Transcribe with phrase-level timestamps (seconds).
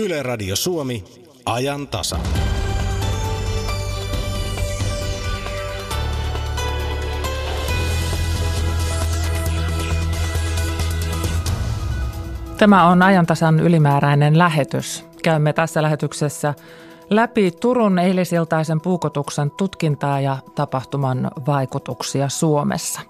[0.00, 1.04] Yle Radio Suomi,
[1.46, 2.16] ajan tasa.
[12.58, 15.04] Tämä on ajantasan ylimääräinen lähetys.
[15.22, 16.54] Käymme tässä lähetyksessä
[17.10, 23.00] läpi Turun eilisiltaisen puukotuksen tutkintaa ja tapahtuman vaikutuksia Suomessa.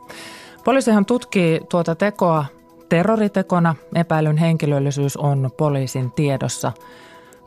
[0.64, 2.44] Poliisihan tutkii tuota tekoa
[2.90, 3.74] terroritekona.
[3.94, 6.72] Epäilyn henkilöllisyys on poliisin tiedossa.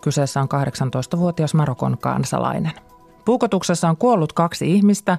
[0.01, 2.71] Kyseessä on 18-vuotias Marokon kansalainen.
[3.25, 5.17] Puukotuksessa on kuollut kaksi ihmistä.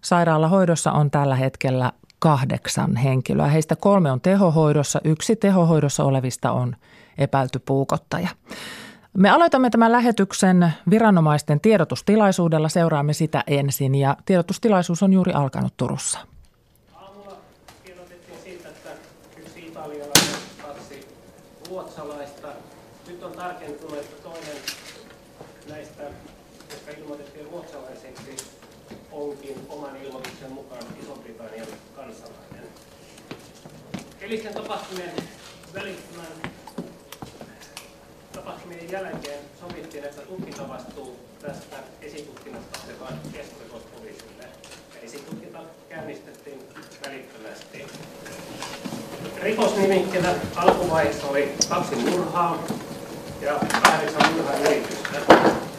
[0.00, 3.46] Sairaalahoidossa on tällä hetkellä kahdeksan henkilöä.
[3.46, 5.00] Heistä kolme on tehohoidossa.
[5.04, 6.76] Yksi tehohoidossa olevista on
[7.18, 8.28] epäilty puukottaja.
[9.16, 12.68] Me aloitamme tämän lähetyksen viranomaisten tiedotustilaisuudella.
[12.68, 16.18] Seuraamme sitä ensin ja tiedotustilaisuus on juuri alkanut Turussa.
[16.94, 17.36] Aamulla
[17.84, 18.90] tiedotettiin siitä, että
[19.36, 21.08] yksi italialainen, kaksi
[21.70, 22.48] ruotsalaista.
[23.08, 24.56] Nyt on tarkentunut, että toinen
[25.68, 26.02] näistä,
[26.70, 28.36] jotka ilmoitettiin ruotsalaiseksi,
[29.12, 31.66] onkin oman ilmoituksen mukaan Iso-Britannian
[31.96, 32.64] kansalainen.
[34.30, 35.12] Eilisten tapahtumien
[35.74, 36.52] välittömän
[38.32, 44.44] tapahtumien jälkeen sovittiin, että tutkintavastuu tästä esitutkinnasta otetaan keskusrikospoliisille.
[45.02, 45.58] Esitutkinta
[45.88, 46.58] käynnistettiin
[47.06, 47.86] välittömästi.
[49.42, 52.62] Rikosnimikkeellä alkuvaiheessa oli kaksi murhaa
[53.40, 55.69] ja kahdeksan murhayritystä.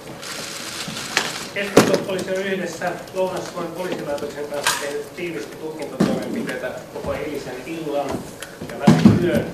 [1.53, 8.09] Keskusrikospoliisi on yhdessä Lounais-Suomen poliisilaitoksen kanssa tehnyt tiivisti tutkintatoimenpiteitä koko eilisen illan
[8.69, 8.75] ja
[9.23, 9.45] yön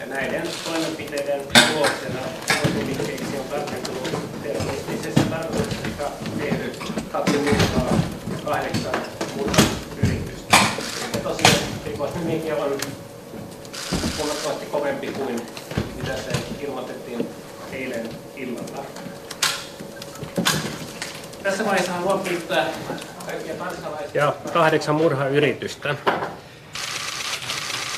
[0.00, 1.40] ja näiden toimenpiteiden
[1.72, 8.00] tuloksena rikosnimikkeiksi on tarkentunut terroristisessa tarkoituksessa tehdyt kaksi murhaa
[8.32, 9.02] ja kahdeksan
[9.36, 10.56] murhayritystä.
[11.14, 12.78] Ja tosiaan rikosnimike on
[14.18, 15.42] huomattavasti kovempi kuin
[15.96, 17.28] mitä se ilmoitettiin
[17.72, 18.84] eilen illalla.
[21.46, 22.66] Tässä vaiheessa haluan kiittää
[23.26, 24.10] kaikkia kansalaisia.
[24.14, 25.94] Ja kahdeksan murhayritystä.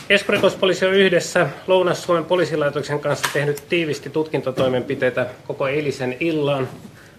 [0.09, 6.69] Keskusrikospoliisi on yhdessä Lounas-Suomen poliisilaitoksen kanssa tehnyt tiivisti tutkintatoimenpiteitä koko eilisen illan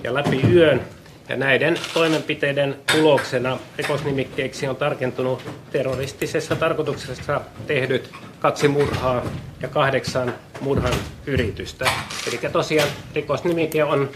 [0.03, 0.81] ja läpi yön.
[1.29, 8.09] Ja näiden toimenpiteiden tuloksena rikosnimikkeeksi on tarkentunut terroristisessa tarkoituksessa tehdyt
[8.39, 9.25] kaksi murhaa
[9.61, 10.93] ja kahdeksan murhan
[11.25, 11.85] yritystä.
[12.27, 14.09] Eli tosiaan rikosnimike on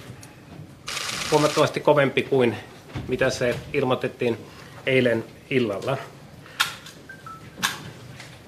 [1.34, 2.56] huomattavasti kovempi kuin
[3.08, 4.38] mitä se ilmoitettiin
[4.86, 5.98] eilen illalla.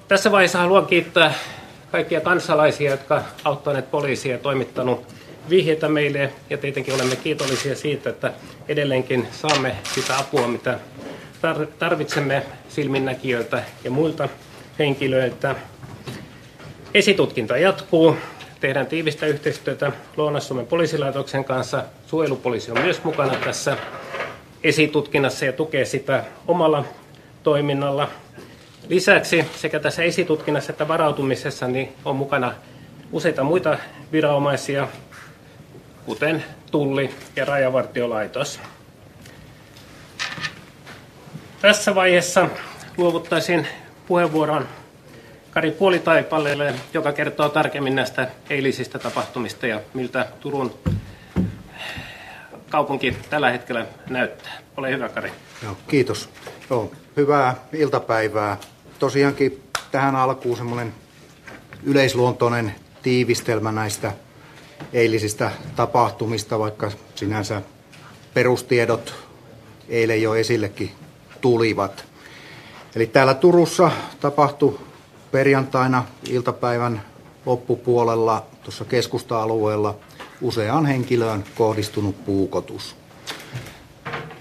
[0.07, 1.33] Tässä vaiheessa haluan kiittää
[1.91, 5.07] kaikkia kansalaisia, jotka auttaneet poliisia ja toimittanut
[5.49, 6.33] vihjeitä meille.
[6.49, 8.33] Ja tietenkin olemme kiitollisia siitä, että
[8.67, 10.79] edelleenkin saamme sitä apua, mitä
[11.79, 14.29] tarvitsemme silminnäkijöiltä ja muilta
[14.79, 15.55] henkilöiltä.
[16.93, 18.17] Esitutkinta jatkuu.
[18.65, 21.83] Tehdään tiivistä yhteistyötä Lounais-Suomen poliisilaitoksen kanssa.
[22.07, 23.77] Suojelupoliisi on myös mukana tässä
[24.63, 26.85] esitutkinnassa ja tukee sitä omalla
[27.43, 28.09] toiminnalla.
[28.89, 32.53] Lisäksi sekä tässä esitutkinnassa että varautumisessa niin on mukana
[33.11, 33.77] useita muita
[34.11, 34.87] viranomaisia,
[36.05, 38.59] kuten Tulli ja Rajavartiolaitos.
[41.61, 42.49] Tässä vaiheessa
[42.97, 43.67] luovuttaisin
[44.07, 44.67] puheenvuoron
[45.55, 50.73] Kari Puolitaipaleelle, joka kertoo tarkemmin näistä eilisistä tapahtumista ja miltä Turun
[52.69, 54.57] kaupunki tällä hetkellä näyttää.
[54.77, 55.31] Ole hyvä, Kari.
[55.63, 56.29] Joo, kiitos.
[56.69, 58.57] Joo, hyvää iltapäivää.
[58.99, 60.93] Tosiaankin tähän alkuun semmoinen
[61.83, 64.11] yleisluontoinen tiivistelmä näistä
[64.93, 67.61] eilisistä tapahtumista, vaikka sinänsä
[68.33, 69.15] perustiedot
[69.89, 70.91] eilen jo esillekin
[71.41, 72.05] tulivat.
[72.95, 74.79] Eli täällä Turussa tapahtui
[75.35, 77.01] perjantaina iltapäivän
[77.45, 79.95] loppupuolella tuossa keskusta-alueella
[80.41, 82.95] useaan henkilöön kohdistunut puukotus.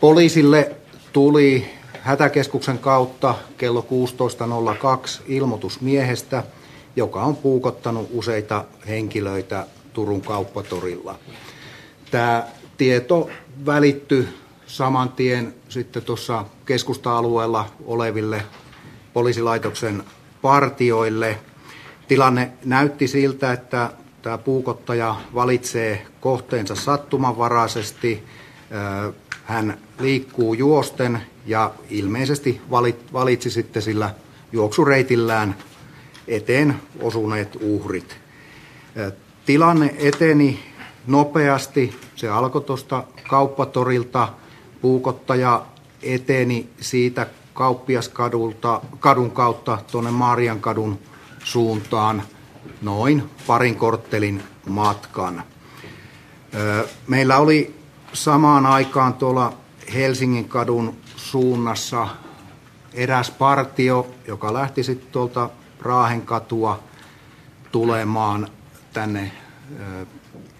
[0.00, 0.76] Poliisille
[1.12, 3.86] tuli hätäkeskuksen kautta kello
[5.16, 6.44] 16.02 ilmoitus miehestä,
[6.96, 11.18] joka on puukottanut useita henkilöitä Turun kauppatorilla.
[12.10, 13.28] Tämä tieto
[13.66, 14.28] välittyi
[14.66, 18.42] saman tien sitten tuossa keskusta-alueella oleville
[19.12, 20.04] poliisilaitoksen
[20.44, 21.38] partioille.
[22.08, 23.90] Tilanne näytti siltä, että
[24.22, 28.24] tämä puukottaja valitsee kohteensa sattumanvaraisesti.
[29.44, 32.60] Hän liikkuu juosten ja ilmeisesti
[33.12, 34.14] valitsi sitten sillä
[34.52, 35.56] juoksureitillään
[36.28, 38.16] eteen osuneet uhrit.
[39.46, 40.60] Tilanne eteni
[41.06, 41.96] nopeasti.
[42.16, 44.28] Se alkoi tuosta kauppatorilta.
[44.80, 45.66] Puukottaja
[46.02, 50.98] eteni siitä kauppiaskadulta, kadun kautta tuonne Maariankadun
[51.44, 52.22] suuntaan
[52.82, 55.42] noin parin korttelin matkan.
[57.08, 57.74] Meillä oli
[58.12, 59.52] samaan aikaan tuolla
[59.94, 62.08] Helsingin kadun suunnassa
[62.92, 65.50] eräs partio, joka lähti sitten tuolta
[65.80, 66.80] Raahen katua
[67.72, 68.48] tulemaan
[68.92, 69.32] tänne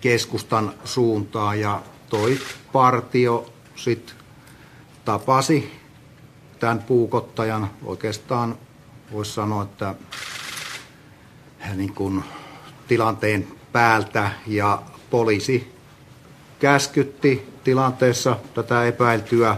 [0.01, 2.39] keskustan suuntaan ja toi
[2.73, 4.17] partio sitten
[5.05, 5.84] tapasi
[6.65, 7.71] tämän puukottajan.
[7.85, 8.57] Oikeastaan
[9.13, 9.95] voisi sanoa, että
[11.75, 12.25] niin kuin
[12.89, 15.75] tilanteen päältä ja poliisi
[16.59, 19.57] käskytti tilanteessa tätä epäiltyä.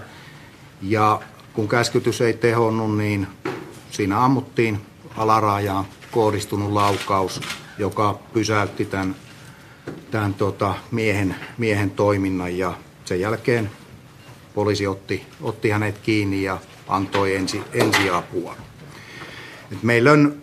[0.82, 1.20] Ja
[1.53, 3.26] kun käskytys ei tehonnut, niin
[3.91, 4.87] siinä ammuttiin
[5.17, 7.41] alarajaan kohdistunut laukaus,
[7.79, 9.17] joka pysäytti tämän,
[10.11, 12.58] tämän tota, miehen, miehen toiminnan.
[12.58, 12.75] Ja
[13.05, 13.70] sen jälkeen
[14.55, 16.58] poliisi otti, otti hänet kiinni ja
[16.88, 18.56] antoi ensi, ensiapua.
[19.73, 20.35] Et meillä on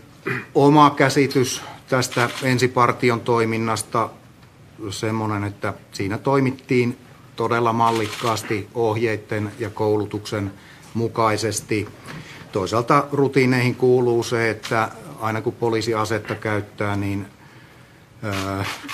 [0.56, 4.10] oma käsitys tästä ensipartion toiminnasta
[4.90, 6.98] semmoinen, että siinä toimittiin
[7.36, 10.54] todella mallikkaasti ohjeiden ja koulutuksen
[10.94, 11.88] mukaisesti.
[12.52, 14.90] Toisaalta rutiineihin kuuluu se, että
[15.20, 17.26] aina kun poliisi asetta käyttää, niin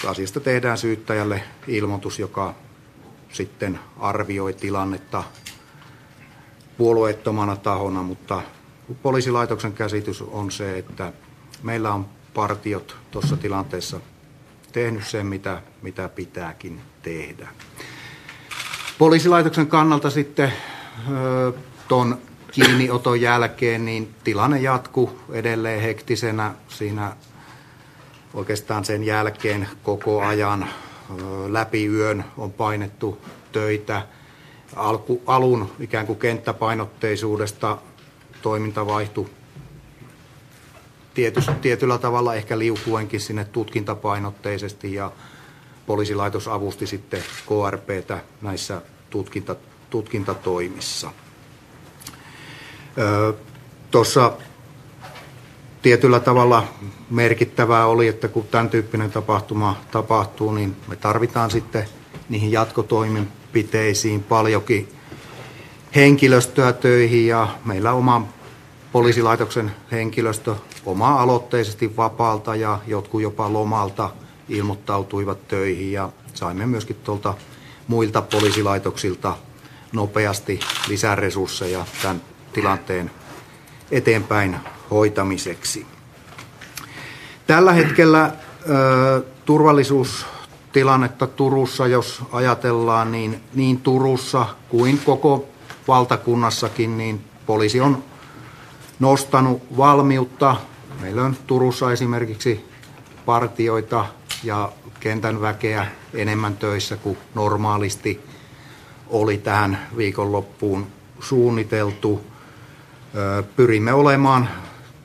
[0.08, 2.54] asiasta tehdään syyttäjälle ilmoitus, joka
[3.32, 5.24] sitten arvioi tilannetta
[6.80, 8.42] puolueettomana tahona, mutta
[9.02, 11.14] poliisilaitoksen käsitys on se, että
[11.64, 14.00] meillä on partiot tuossa tilanteessa
[14.72, 17.48] tehnyt sen, mitä, mitä pitääkin tehdä.
[18.98, 20.54] Poliisilaitoksen kannalta sitten
[21.88, 22.18] tuon
[22.52, 27.16] kiinnioton jälkeen niin tilanne jatkuu edelleen hektisenä siinä
[28.34, 30.70] oikeastaan sen jälkeen koko ajan
[31.48, 33.22] läpi yön on painettu
[33.52, 34.02] töitä.
[34.76, 37.78] Alku, alun ikään kuin kenttäpainotteisuudesta
[38.42, 39.30] toiminta vaihtui
[41.14, 45.12] tietysti, tietyllä tavalla ehkä liukuenkin sinne tutkintapainotteisesti ja
[45.86, 49.56] poliisilaitos avusti sitten KRPtä näissä tutkinta,
[49.90, 51.12] tutkintatoimissa.
[53.92, 54.34] Tuossa
[55.82, 56.68] tietyllä tavalla
[57.10, 61.86] merkittävää oli, että kun tämän tyyppinen tapahtuma tapahtuu, niin me tarvitaan sitten
[62.30, 62.52] niihin
[63.50, 64.88] jatkotoimenpiteisiin paljonkin
[65.96, 68.28] henkilöstöä töihin ja meillä oma
[68.92, 70.56] poliisilaitoksen henkilöstö
[70.86, 74.10] oma-aloitteisesti vapaalta ja jotkut jopa lomalta
[74.50, 77.34] ilmoittautuivat töihin ja saimme myöskin tuolta
[77.88, 79.38] muilta poliisilaitoksilta
[79.94, 82.22] nopeasti lisäresursseja tämän
[82.54, 83.12] tilanteen
[83.92, 84.56] eteenpäin
[84.92, 85.86] hoitamiseksi.
[87.48, 88.32] Tällä hetkellä
[88.70, 89.24] ö,
[90.74, 95.46] turvallisuustilannetta Turussa, jos ajatellaan, niin, niin Turussa kuin koko
[95.88, 98.04] valtakunnassakin, niin poliisi on
[99.00, 100.56] nostanut valmiutta.
[101.02, 102.66] Meillä on Turussa esimerkiksi
[103.26, 104.06] partioita
[104.44, 108.22] ja kentän väkeä enemmän töissä kuin normaalisti
[109.08, 110.88] oli tähän viikonloppuun
[111.20, 112.22] suunniteltu.
[113.56, 114.50] Pyrimme olemaan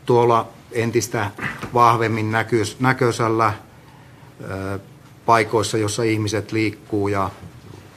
[0.07, 1.31] tuolla entistä
[1.75, 2.33] vahvemmin
[2.81, 3.53] näköisellä
[5.27, 7.31] paikoissa, jossa ihmiset liikkuu ja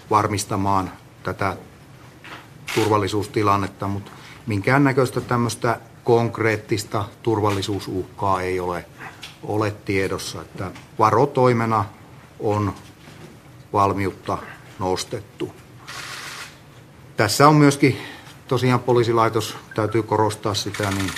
[0.09, 0.91] varmistamaan
[1.23, 1.57] tätä
[2.75, 4.11] turvallisuustilannetta, mutta
[4.47, 8.85] minkäännäköistä tämmöistä konkreettista turvallisuusuhkaa ei ole,
[9.43, 10.41] ole tiedossa.
[10.41, 11.85] Että varotoimena
[12.39, 12.73] on
[13.73, 14.37] valmiutta
[14.79, 15.53] nostettu.
[17.17, 17.97] Tässä on myöskin
[18.47, 21.11] tosiaan poliisilaitos, täytyy korostaa sitä, niin,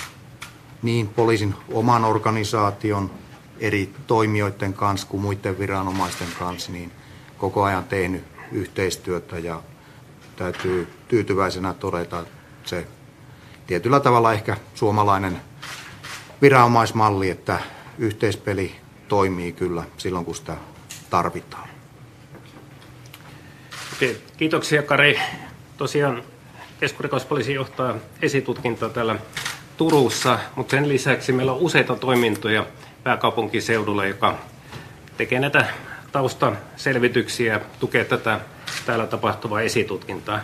[0.82, 3.12] niin poliisin oman organisaation
[3.60, 6.92] eri toimijoiden kanssa kuin muiden viranomaisten kanssa, niin
[7.38, 9.62] koko ajan tehnyt yhteistyötä ja
[10.36, 12.32] täytyy tyytyväisenä todeta, että
[12.66, 12.88] se
[13.68, 15.42] tietyllä tavalla ehkä suomalainen
[16.42, 17.60] viranomaismalli, että
[17.98, 18.76] yhteispeli
[19.08, 20.58] toimii kyllä silloin, kun sitä
[21.10, 21.70] tarvitaan.
[24.38, 25.20] Kiitoksia Kari.
[25.78, 26.24] Tosiaan
[26.80, 29.16] keskurikospoliisi johtaa esitutkintaa täällä
[29.78, 32.66] Turussa, mutta sen lisäksi meillä on useita toimintoja
[33.04, 34.36] pääkaupunkiseudulla, joka
[35.18, 35.66] tekee näitä
[36.12, 38.40] taustaselvityksiä, tukee tätä
[38.86, 40.40] täällä tapahtuvaa esitutkintaa.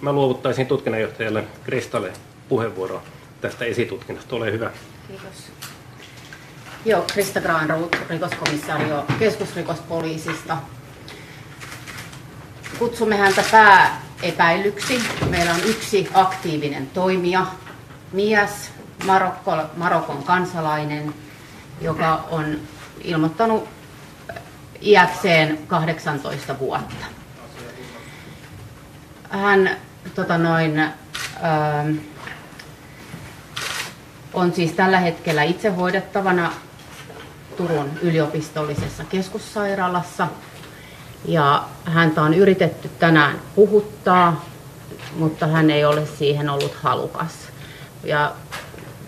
[0.00, 2.12] Mä luovuttaisin tutkinnanjohtajalle Kristalle
[2.48, 3.02] puheenvuoro
[3.40, 4.36] tästä esitutkinnasta.
[4.36, 4.70] Ole hyvä.
[5.08, 5.52] Kiitos.
[6.84, 10.56] Joo, Krista Granroth, rikoskomissaario keskusrikospoliisista.
[12.78, 15.02] Kutsumme häntä pääepäilyksi.
[15.30, 17.46] Meillä on yksi aktiivinen toimija,
[18.12, 18.70] mies,
[19.06, 21.14] Marokko, Marokon kansalainen,
[21.80, 22.58] joka on
[23.04, 23.68] ilmoittanut
[24.82, 27.06] iäkseen 18 vuotta.
[29.30, 29.70] Hän
[30.14, 30.90] tota noin, äh,
[34.32, 36.52] on siis tällä hetkellä itse hoidettavana
[37.56, 40.28] Turun yliopistollisessa keskussairaalassa
[41.24, 44.44] Ja häntä on yritetty tänään puhuttaa,
[45.16, 47.32] mutta hän ei ole siihen ollut halukas.
[48.04, 48.32] Ja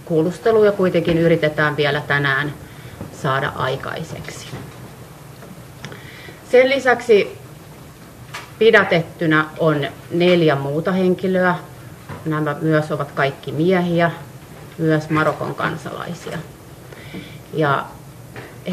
[0.05, 2.55] kuulusteluja kuitenkin yritetään vielä tänään
[3.23, 4.47] saada aikaiseksi.
[6.51, 7.39] Sen lisäksi
[8.59, 11.55] pidätettynä on neljä muuta henkilöä.
[12.25, 14.11] Nämä myös ovat kaikki miehiä,
[14.79, 16.39] myös Marokon kansalaisia.
[17.55, 17.85] Ja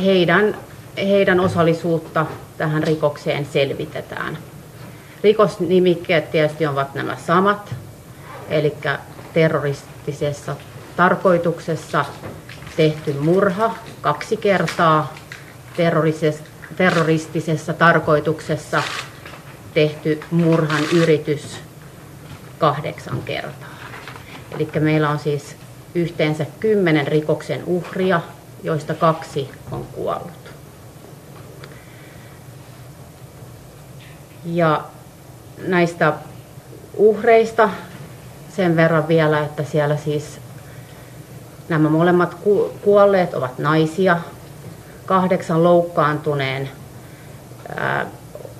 [0.03, 0.57] heidän,
[0.97, 2.25] heidän osallisuutta
[2.57, 4.37] tähän rikokseen selvitetään.
[5.23, 7.75] Rikosnimikkeet tietysti ovat nämä samat,
[8.49, 8.73] eli
[9.33, 10.55] terroristisessa
[10.95, 12.05] tarkoituksessa
[12.79, 15.13] tehty murha kaksi kertaa,
[16.77, 18.83] terroristisessa tarkoituksessa
[19.73, 21.59] tehty murhan yritys
[22.57, 23.75] kahdeksan kertaa.
[24.55, 25.55] Eli meillä on siis
[25.95, 28.21] yhteensä kymmenen rikoksen uhria,
[28.63, 30.51] joista kaksi on kuollut.
[34.45, 34.83] Ja
[35.67, 36.13] näistä
[36.93, 37.69] uhreista
[38.55, 40.39] sen verran vielä, että siellä siis
[41.69, 42.37] nämä molemmat
[42.81, 44.17] kuolleet ovat naisia.
[45.05, 46.69] Kahdeksan loukkaantuneen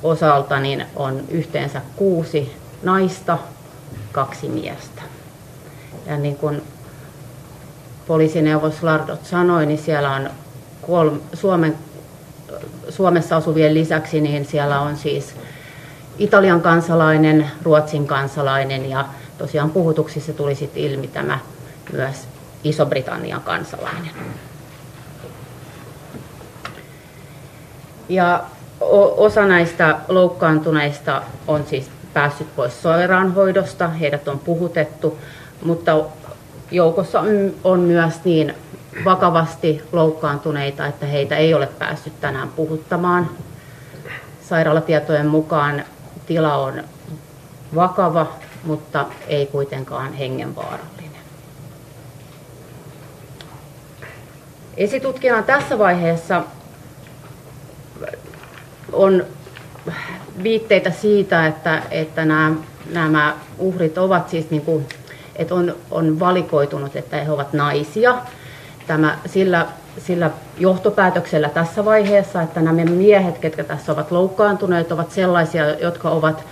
[0.04, 3.38] osalta niin on yhteensä kuusi naista,
[4.12, 5.02] kaksi miestä.
[6.06, 6.62] Ja niin kuin
[8.08, 10.30] poliisineuvos Lardot sanoi, niin siellä on
[10.82, 11.76] kolme, Suomen,
[12.90, 15.36] Suomessa asuvien lisäksi, niin siellä on siis
[16.18, 19.06] Italian kansalainen, Ruotsin kansalainen ja
[19.38, 21.40] tosiaan puhutuksissa tuli sitten ilmi tämä
[21.92, 22.28] myös
[22.64, 24.12] Iso-Britannian kansalainen.
[28.10, 28.44] Ja
[29.18, 35.18] osa näistä loukkaantuneista on siis päässyt pois sairaanhoidosta, heidät on puhutettu,
[35.64, 35.98] mutta
[36.72, 37.24] joukossa
[37.64, 38.54] on myös niin
[39.06, 43.30] vakavasti loukkaantuneita, että heitä ei ole päässyt tänään puhuttamaan.
[44.50, 45.84] Sairaalatietojen mukaan
[46.26, 46.84] tila on
[47.76, 48.28] vakava,
[48.64, 50.99] mutta ei kuitenkaan hengenvaarallinen.
[54.80, 56.44] Esitutkinnan tässä vaiheessa
[58.92, 59.26] on
[60.44, 62.52] viitteitä siitä, että, että nämä,
[62.94, 64.86] nämä uhrit ovat siis niin kuin,
[65.36, 68.18] että on, on valikoitunut, että he ovat naisia.
[68.88, 69.66] Tämä, sillä,
[69.98, 76.44] sillä johtopäätöksellä tässä vaiheessa, että nämä miehet, ketkä tässä ovat loukkaantuneet, ovat sellaisia, jotka ovat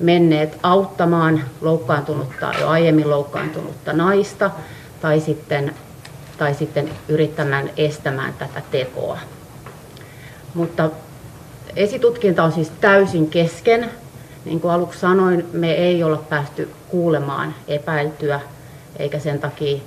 [0.00, 4.50] menneet auttamaan loukkaantunutta, jo aiemmin loukkaantunutta naista,
[5.00, 5.74] tai sitten,
[6.38, 9.18] tai sitten yrittämään estämään tätä tekoa.
[10.54, 10.90] Mutta
[11.76, 13.90] Esitutkinta on siis täysin kesken.
[14.44, 18.40] Niin kuin aluksi sanoin, me ei olla päästy kuulemaan epäiltyä,
[18.98, 19.78] eikä sen takia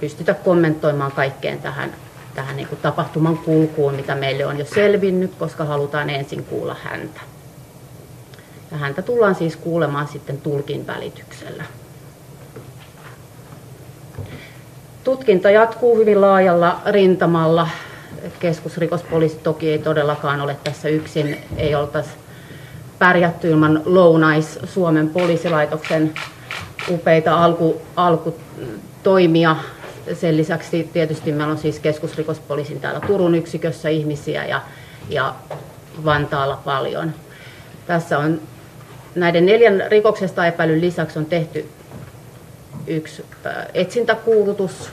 [0.00, 1.94] pystytä kommentoimaan kaikkeen tähän,
[2.34, 7.20] tähän niin kuin tapahtuman kulkuun, mitä meille on jo selvinnyt, koska halutaan ensin kuulla häntä.
[8.70, 11.64] Ja häntä tullaan siis kuulemaan sitten tulkin välityksellä.
[15.06, 17.68] Tutkinta jatkuu hyvin laajalla rintamalla
[18.40, 22.10] keskusrikospoliisi toki ei todellakaan ole tässä yksin, ei oltaisi
[22.98, 26.14] pärjätty ilman Lounais Suomen poliisilaitoksen
[26.90, 29.56] upeita alku, alkutoimia.
[30.12, 34.60] Sen lisäksi tietysti meillä on siis keskusrikospoliisin täällä Turun yksikössä ihmisiä ja,
[35.08, 35.34] ja
[36.04, 37.12] Vantaalla paljon.
[37.86, 38.40] Tässä on
[39.14, 41.75] näiden neljän rikoksesta epäilyn lisäksi on tehty
[42.86, 43.24] yksi
[43.74, 44.90] etsintäkuulutus,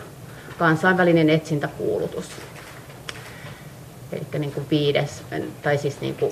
[0.57, 2.29] kansainvälinen etsintäkuulutus
[4.13, 5.23] eli niin kuin viides,
[5.61, 6.31] tai siis niin kuin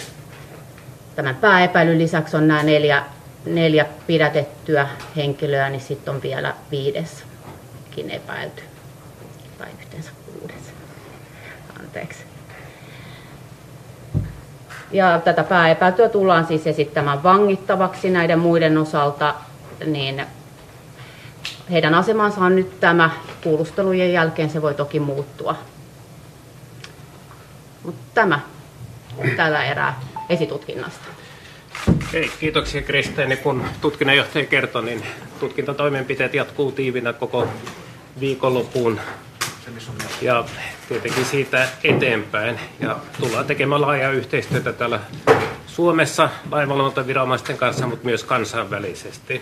[1.15, 3.03] tämän pääepäilyn lisäksi on nämä neljä,
[3.45, 8.63] neljä pidätettyä henkilöä, niin sitten on vielä viideskin epäilty,
[9.57, 10.73] tai yhteensä kuudes.
[11.79, 12.23] Anteeksi.
[14.91, 19.35] Ja tätä pääepäiltyä tullaan siis esittämään vangittavaksi näiden muiden osalta,
[19.85, 20.25] niin
[21.71, 23.09] heidän asemansa on nyt tämä.
[23.43, 25.55] Kuulustelujen jälkeen se voi toki muuttua
[27.83, 28.39] mutta tämä
[29.35, 31.05] tällä erää esitutkinnasta.
[32.13, 33.25] Hei, kiitoksia Kriste.
[33.25, 35.03] Niin kun tutkinnanjohtaja kertoi, niin
[35.39, 37.47] tutkintatoimenpiteet jatkuu tiivinä koko
[38.19, 38.99] viikonloppuun
[40.21, 40.45] ja
[40.89, 42.59] tietenkin siitä eteenpäin.
[42.79, 44.99] Ja tullaan tekemään laajaa yhteistyötä täällä
[45.67, 49.41] Suomessa lainvalvontaviranomaisten kanssa, mutta myös kansainvälisesti.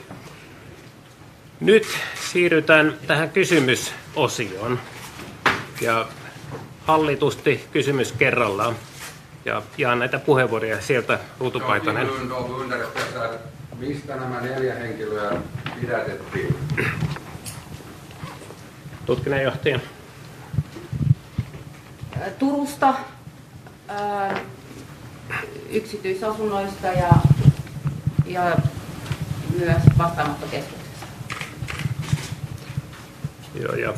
[1.59, 1.87] Nyt
[2.31, 4.79] siirrytään tähän kysymysosioon.
[5.81, 6.07] Ja
[6.85, 8.75] hallitusti kysymys kerrallaan.
[9.45, 12.07] Ja jaan näitä puheenvuoroja sieltä Ruutupaitanen.
[13.79, 15.31] Mistä nämä neljä henkilöä
[15.81, 16.55] pidätettiin?
[19.05, 19.79] Tutkinnanjohtaja.
[22.39, 22.93] Turusta
[25.69, 27.09] yksityisasunnoista ja,
[28.25, 28.57] ja
[29.59, 30.78] myös vastaanottokeskuksessa.
[33.59, 33.93] Joo, ja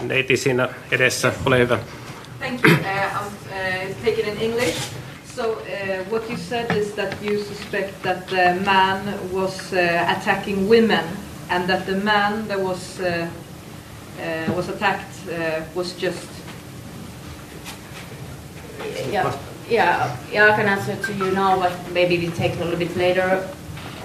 [0.00, 1.78] neiti siinä edessä, ole hyvä.
[2.38, 2.74] Thank you.
[2.74, 4.78] Uh, I'm uh, taking in English.
[5.36, 5.58] So uh,
[6.10, 9.00] what you said is that you suspect that the man
[9.32, 11.04] was uh, attacking women,
[11.50, 16.28] and that the man that was uh, uh, was attacked uh, was just
[19.12, 19.32] Yeah,
[19.68, 22.96] yeah, yeah, I can answer to you now, but maybe we take a little bit
[22.96, 23.48] later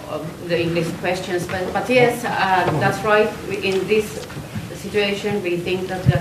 [0.09, 1.47] of the English questions.
[1.47, 3.29] But, but yes, uh, that's right.
[3.63, 4.27] In this
[4.91, 6.19] situation, we think that the,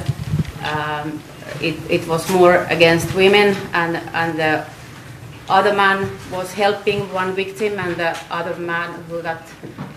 [0.62, 1.20] um,
[1.60, 4.64] it, it was more against women, and and the
[5.48, 9.42] other man was helping one victim, and the other man who got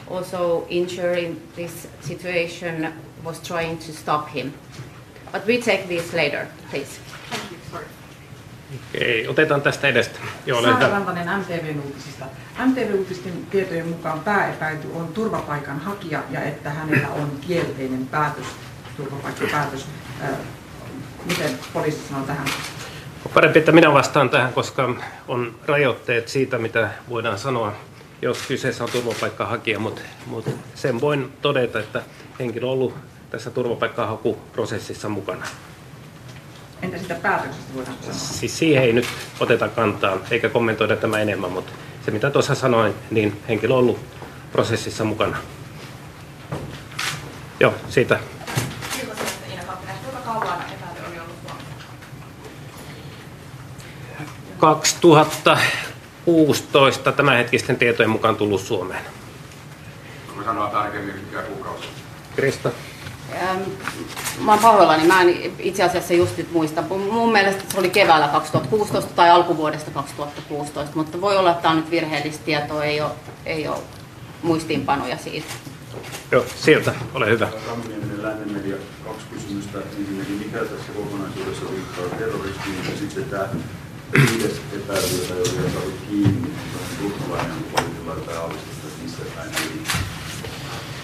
[0.09, 2.91] also injured in this situation
[3.23, 4.51] was trying to stop him.
[5.31, 6.97] But we take this later, please.
[7.29, 7.57] Thank you.
[7.69, 8.02] Sorry.
[8.95, 10.19] Okei, otetaan tästä edestä.
[10.45, 10.89] Joo, Saara.
[10.89, 12.25] Rantanen MTVn uutisista.
[12.65, 18.45] MTV-uutisten tietojen mukaan pääepäilty on turvapaikan hakija ja että hänellä on kielteinen päätös,
[18.97, 19.87] turvapaikkapäätös.
[21.25, 22.47] Miten poliisi sanoo tähän?
[23.33, 24.95] Parempi, että minä vastaan tähän, koska
[25.27, 27.73] on rajoitteet siitä, mitä voidaan sanoa,
[28.21, 32.01] jos kyseessä on turvapaikkahakija, mutta, mutta sen voin todeta, että
[32.39, 32.95] henkilö on ollut
[33.29, 35.45] tässä turvapaikkahakuprosessissa mukana.
[36.83, 38.13] Entä sitä päätöksestä voidaan sanoa?
[38.13, 39.07] Siis siihen ei nyt
[39.39, 41.71] oteta kantaa, eikä kommentoida tämä enemmän, mutta
[42.05, 43.99] se mitä tuossa sanoin, niin henkilö on ollut
[44.51, 45.37] prosessissa mukana.
[47.59, 48.19] Joo, siitä.
[50.25, 51.73] Kauan epäily oli ollut Suomessa?
[54.57, 59.03] 2016 tämänhetkisten tietojen mukaan tullut Suomeen.
[60.35, 61.87] Voin sanoa tarkemmin, mikä kuukausi.
[62.35, 62.71] Krista?
[64.39, 66.81] Mä oon pahoillani, mä en itse asiassa just nyt muista.
[67.11, 71.77] Mun mielestä se oli keväällä 2016 tai alkuvuodesta 2016, mutta voi olla, että tämä on
[71.77, 73.11] nyt virheellistä tietoa, ei ole,
[73.45, 73.77] ei ole
[74.43, 75.53] muistiinpanoja siitä.
[76.31, 77.47] Joo, sieltä, ole hyvä.
[77.67, 79.77] Rammieminen lännen media kaksi kysymystä.
[79.99, 83.45] Ensinnäkin, mikä tässä kokonaisuudessa viittaa terrorismiin ja sitten tämä
[84.13, 89.49] viides epäily, jota ei ole saatu kiinni, on turkulainen poliisilla tai aavistusta, että missä päin
[89.49, 89.81] ei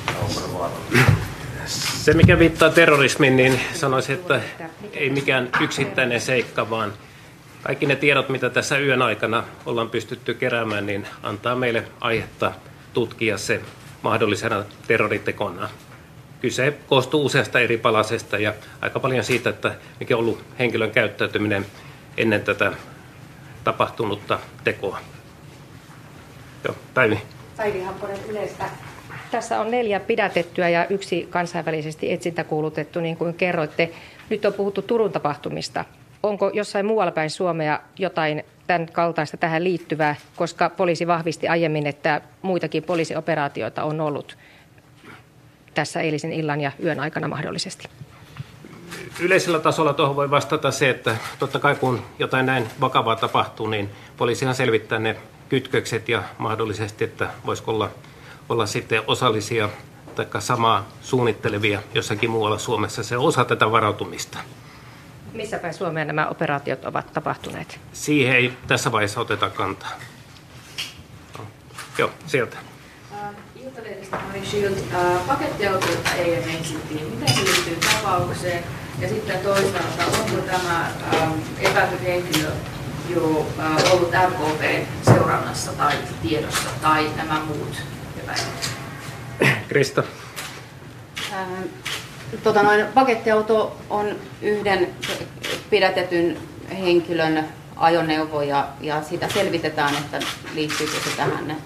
[0.05, 1.28] Taupara vaarallista.
[1.69, 4.41] Se, mikä viittaa terrorismiin, niin sanoisin, että
[4.93, 6.93] ei mikään yksittäinen seikka, vaan
[7.63, 12.51] kaikki ne tiedot, mitä tässä yön aikana ollaan pystytty keräämään, niin antaa meille aihetta
[12.93, 13.61] tutkia se
[14.01, 15.69] mahdollisena terroritekona.
[16.41, 21.65] Kyse koostuu useasta eri palasesta ja aika paljon siitä, että mikä on ollut henkilön käyttäytyminen
[22.17, 22.73] ennen tätä
[23.63, 24.99] tapahtunutta tekoa.
[26.63, 27.21] Joo, Päivi.
[27.57, 28.69] Päivi Hamponen yleistä.
[29.31, 33.91] Tässä on neljä pidätettyä ja yksi kansainvälisesti etsintäkuulutettu, niin kuin kerroitte.
[34.29, 35.85] Nyt on puhuttu Turun tapahtumista.
[36.23, 42.21] Onko jossain muualla päin Suomea jotain tämän kaltaista tähän liittyvää, koska poliisi vahvisti aiemmin, että
[42.41, 44.37] muitakin poliisioperaatioita on ollut
[45.73, 47.87] tässä eilisen illan ja yön aikana mahdollisesti.
[49.19, 53.89] Yleisellä tasolla tuohon voi vastata se, että totta kai kun jotain näin vakavaa tapahtuu, niin
[54.17, 55.15] poliisihan selvittää ne
[55.49, 57.89] kytkökset ja mahdollisesti, että voisiko olla,
[58.49, 59.69] olla sitten osallisia
[60.15, 63.03] tai samaa suunnittelevia jossakin muualla Suomessa.
[63.03, 64.37] Se on osa tätä varautumista.
[65.33, 67.79] Missä päin Suomea nämä operaatiot ovat tapahtuneet?
[67.93, 69.91] Siihen ei tässä vaiheessa oteta kantaa.
[71.97, 72.57] Joo, sieltä.
[73.55, 74.77] Iltalehdistä Mari Shield.
[74.93, 77.09] Äh, pakettiautoilta eilen etsittiin.
[77.09, 78.63] Miten se liittyy tapaukseen?
[78.99, 82.49] Ja sitten toisaalta, onko tämä ähm, epäilty henkilö
[83.09, 87.98] jo äh, ollut RKP seurannassa tai tiedossa tai nämä muut?
[89.67, 90.03] Krista.
[91.33, 91.63] Ähm,
[92.43, 94.89] Tota noin, pakettiauto on yhden
[95.69, 96.37] pidätetyn
[96.71, 100.19] henkilön ajoneuvo ja, ja sitä selvitetään, että
[100.53, 101.57] liittyykö se tähän.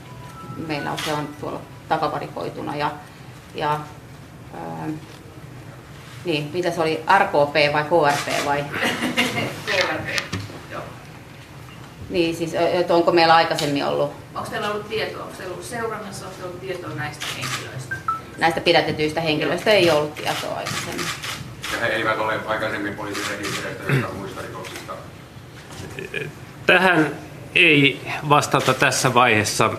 [0.68, 2.76] Meillä on, se on tuolla takavarikoituna.
[2.76, 2.92] Ja,
[3.56, 3.80] ja,
[4.54, 4.92] ähm,
[6.26, 8.66] niin, mitä se oli, RKP vai KRP vai?
[12.14, 15.24] Niin, siis että onko meillä aikaisemmin ollut Onko teillä ollut tietoa?
[15.24, 16.26] Onko teillä ollut seurannassa?
[16.26, 17.96] Onko ollut tietoa näistä henkilöistä?
[18.38, 21.06] näistä pidätetyistä henkilöistä, ei ollut tietoa aikaisemmin.
[21.72, 24.94] Ja he eivät ole aikaisemmin poliisin rekistereistä jotain muista rikoksista.
[26.66, 27.16] Tähän
[27.56, 29.70] ei vastata tässä vaiheessa.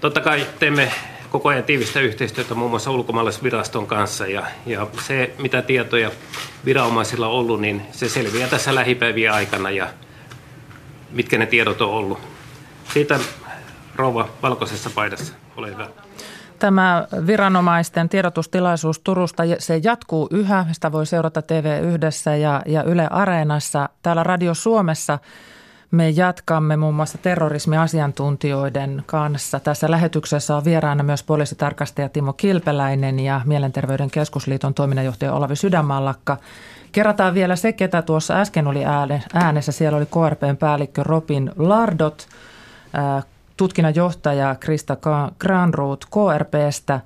[0.00, 0.92] Totta kai teemme
[1.30, 6.10] koko ajan tiivistä yhteistyötä muun muassa ulkomaalaisviraston kanssa ja, ja se, mitä tietoja
[6.64, 9.88] viranomaisilla on ollut, niin se selviää tässä lähipäivien aikana ja
[11.12, 12.18] mitkä ne tiedot on ollut.
[12.92, 13.18] Siitä
[13.96, 15.88] rouva valkoisessa paidassa, ole hyvä.
[16.58, 20.66] Tämä viranomaisten tiedotustilaisuus Turusta, se jatkuu yhä.
[20.72, 23.88] Sitä voi seurata TV Yhdessä ja, ja Yle Areenassa.
[24.02, 25.18] Täällä Radio Suomessa
[25.90, 29.60] Me jatkamme muun muassa terrorismiasiantuntijoiden kanssa.
[29.60, 36.36] Tässä lähetyksessä on vieraana myös poliisitarkastaja Timo Kilpeläinen ja Mielenterveyden keskusliiton toiminnanjohtaja Olavi Sydänmallakka.
[36.92, 38.84] Kerrataan vielä se, ketä tuossa äsken oli
[39.34, 39.72] äänessä.
[39.72, 42.28] Siellä oli KRPn päällikkö Robin Lardot,
[43.56, 44.96] tutkinnanjohtaja Krista
[45.38, 47.00] Granroot KRPstä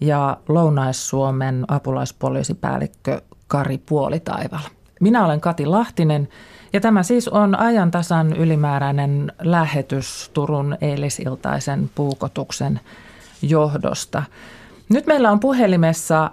[0.00, 4.60] ja Lounais-Suomen apulaispoliisipäällikkö Kari Puolitaival.
[5.00, 6.28] Minä olen Kati Lahtinen
[6.72, 12.80] ja tämä siis on ajantasan ylimääräinen lähetys Turun eilisiltaisen puukotuksen
[13.42, 14.22] johdosta.
[14.88, 16.30] Nyt meillä on puhelimessa äh,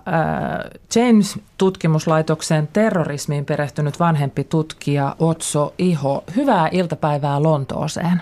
[0.95, 6.23] James-tutkimuslaitoksen terrorismiin perehtynyt vanhempi tutkija Otso Iho.
[6.35, 8.21] Hyvää iltapäivää Lontooseen.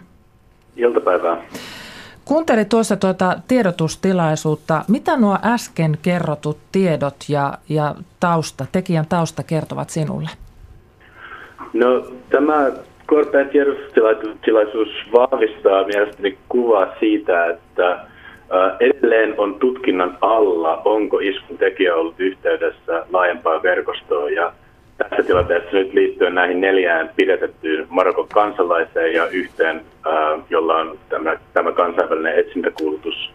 [0.75, 1.37] Iltapäivää.
[2.25, 4.85] Kuuntelin tuossa tuota tiedotustilaisuutta.
[4.87, 10.29] Mitä nuo äsken kerrotut tiedot ja, ja tausta, tekijän tausta kertovat sinulle?
[11.73, 12.71] No tämä
[13.07, 18.10] korpea tiedotustilaisuus vahvistaa mielestäni kuvaa siitä, että
[18.79, 24.53] edelleen on tutkinnan alla, onko iskun tekijä ollut yhteydessä laajempaan verkostoon ja
[24.97, 29.81] tässä tilanteessa nyt liittyen näihin neljään pidetettyyn Marokon kansalaiseen ja yhteen,
[30.49, 33.31] jolla on tämä, tämä kansainvälinen etsintäkuulutus.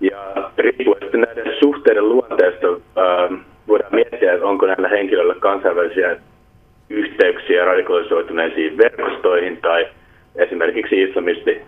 [0.00, 2.66] Ja riippuen näiden suhteiden luonteesta
[3.68, 6.16] voidaan miettiä, että onko näillä henkilöillä kansainvälisiä
[6.90, 9.86] yhteyksiä radikalisoituneisiin verkostoihin tai
[10.36, 11.62] esimerkiksi islamisti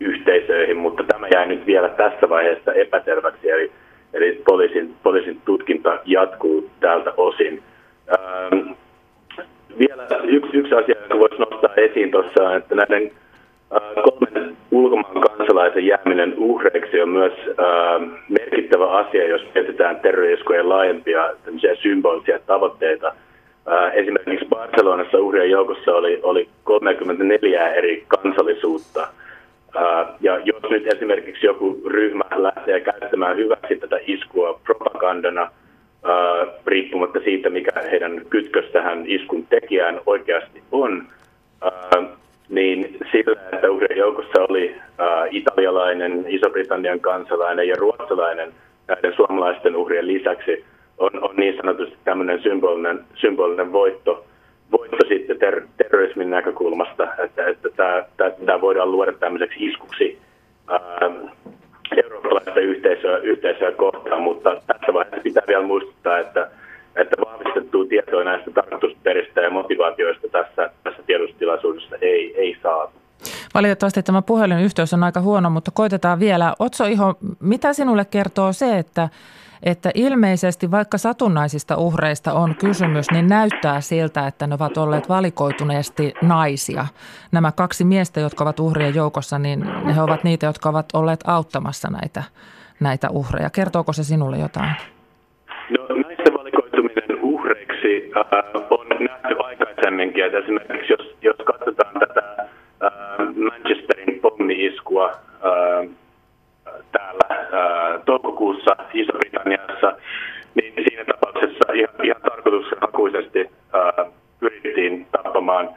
[0.00, 3.72] yhteisöihin, mutta tämä jäi nyt vielä tässä vaiheessa epäselväksi, eli,
[4.14, 7.62] eli poliisin, poliisin tutkinta jatkuu tältä osin.
[8.10, 8.70] Ähm,
[9.78, 13.10] vielä yksi, yksi asia, jonka voisi nostaa esiin tuossa, että näiden
[13.76, 21.30] äh, kolmen ulkomaan kansalaisen jääminen uhreiksi on myös äh, merkittävä asia, jos mietitään terroriskujen laajempia
[21.82, 23.06] symbolisia tavoitteita.
[23.72, 29.08] Äh, esimerkiksi Barcelonassa uhrien joukossa oli, oli 34 eri kansallisuutta–
[30.20, 35.50] ja jos nyt esimerkiksi joku ryhmä lähtee käyttämään hyväksi tätä iskua propagandana,
[36.66, 41.06] riippumatta siitä, mikä heidän kytkös tähän iskun tekijään oikeasti on,
[42.48, 44.76] niin sillä, että uhrien joukossa oli
[45.30, 48.52] italialainen, Iso-Britannian kansalainen ja ruotsalainen
[48.88, 50.64] näiden suomalaisten uhrien lisäksi,
[50.98, 54.24] on, on niin sanotusti tämmöinen symbolinen, symbolinen voitto
[54.72, 60.18] voitto sitten ter- terrorismin näkökulmasta, että, että tämä, tämä voidaan luoda tämmöiseksi iskuksi
[60.68, 60.80] ää,
[62.04, 66.50] eurooppalaista yhteisöä, yhteisöä kohtaan, mutta tässä vaiheessa pitää vielä muistuttaa, että,
[66.96, 72.92] että vahvistettua tietoa näistä tarkoitusperistä ja motivaatioista tässä, tässä tiedotustilaisuudessa ei, ei saatu.
[73.54, 76.54] Valitettavasti tämä puhelinyhteys on aika huono, mutta koitetaan vielä.
[76.58, 79.08] Otso Iho, mitä sinulle kertoo se, että
[79.62, 86.14] että ilmeisesti vaikka satunnaisista uhreista on kysymys, niin näyttää siltä, että ne ovat olleet valikoituneesti
[86.22, 86.86] naisia.
[87.32, 91.88] Nämä kaksi miestä, jotka ovat uhrien joukossa, niin he ovat niitä, jotka ovat olleet auttamassa
[91.90, 92.22] näitä,
[92.80, 93.50] näitä uhreja.
[93.50, 94.70] Kertooko se sinulle jotain?
[95.78, 98.24] No, naisten valikoituminen uhreiksi äh,
[98.70, 100.24] on nähty aikaisemminkin.
[100.24, 102.92] Että esimerkiksi jos, jos katsotaan tätä äh,
[103.36, 105.88] Manchesterin pommi-iskua äh,
[106.92, 107.37] täällä
[108.04, 109.92] toukokuussa Iso-Britanniassa,
[110.54, 114.06] niin siinä tapauksessa ihan, ihan tarkoitushakuisesti ää,
[114.40, 115.68] pyrittiin tappamaan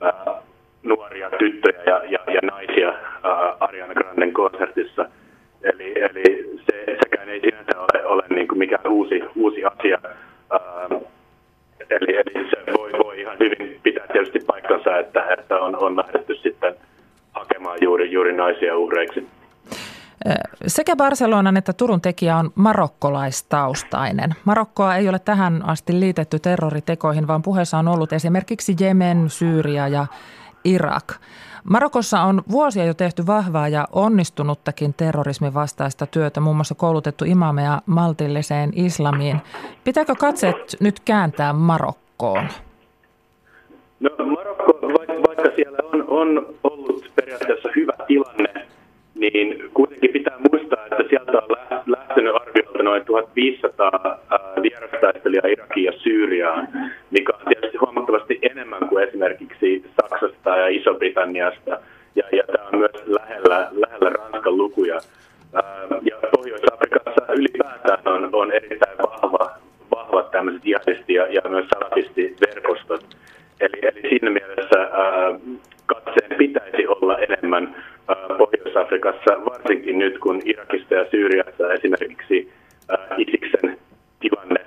[0.00, 0.42] ää,
[0.82, 5.06] nuoria tyttöjä ja, ja, ja naisia ää, Ariana Granden konsertissa.
[5.62, 9.98] Eli, eli se, sekään ei sinänsä ole, ole niin kuin mikään uusi, uusi asia.
[10.50, 10.88] Ää,
[11.90, 16.34] eli, eli se voi, voi ihan hyvin pitää tietysti paikkansa, että, että on, on lähdetty
[16.34, 16.74] sitten
[17.32, 19.26] hakemaan juuri, juuri naisia uhreiksi.
[20.66, 24.34] Sekä Barcelonan että Turun tekijä on marokkolaistaustainen.
[24.44, 30.06] Marokkoa ei ole tähän asti liitetty terroritekoihin, vaan puheessa on ollut esimerkiksi Jemen, Syyria ja
[30.64, 31.14] Irak.
[31.70, 37.82] Marokossa on vuosia jo tehty vahvaa ja onnistunuttakin terrorismin vastaista työtä, muun muassa koulutettu imameja
[37.86, 39.40] maltilliseen islamiin.
[39.84, 42.48] Pitääkö katseet nyt kääntää Marokkoon?
[44.00, 44.72] No Marokko,
[45.28, 48.65] vaikka siellä on, on ollut periaatteessa hyvä tilanne
[49.18, 54.18] niin kuitenkin pitää muistaa, että sieltä on lähtenyt arviolta noin 1500
[54.62, 56.68] vierastaistelijaa Irakiin ja Syyriaan,
[57.10, 61.78] mikä on tietysti huomattavasti enemmän kuin esimerkiksi Saksasta ja Iso-Britanniasta.
[62.14, 65.00] Ja, ja tämä on myös lähellä, lähellä Ranskan lukuja.
[66.02, 69.50] Ja Pohjois-Afrikassa ylipäätään on, on erittäin vahva,
[69.90, 73.04] vahvat tämmöiset jihadisti- ja, ja myös salafistiverkostot.
[73.60, 75.38] Eli, eli siinä mielessä ää,
[75.86, 77.76] katseen pitäisi olla enemmän
[78.38, 82.52] Pohjois-Afrikassa, varsinkin nyt kun Irakista ja Syyriassa esimerkiksi
[83.16, 83.78] Isiksen
[84.20, 84.64] tilanne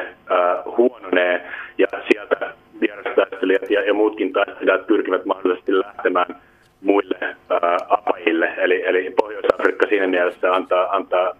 [0.78, 6.36] huononee ja sieltä vierastaistelijat ja, ja muutkin taistelijat pyrkivät pyrkivät mahdollisesti lähtemään
[6.82, 8.54] muille ää, apajille.
[8.58, 11.36] Eli, eli Pohjois-Afrikka siinä mielessä antaa, antaa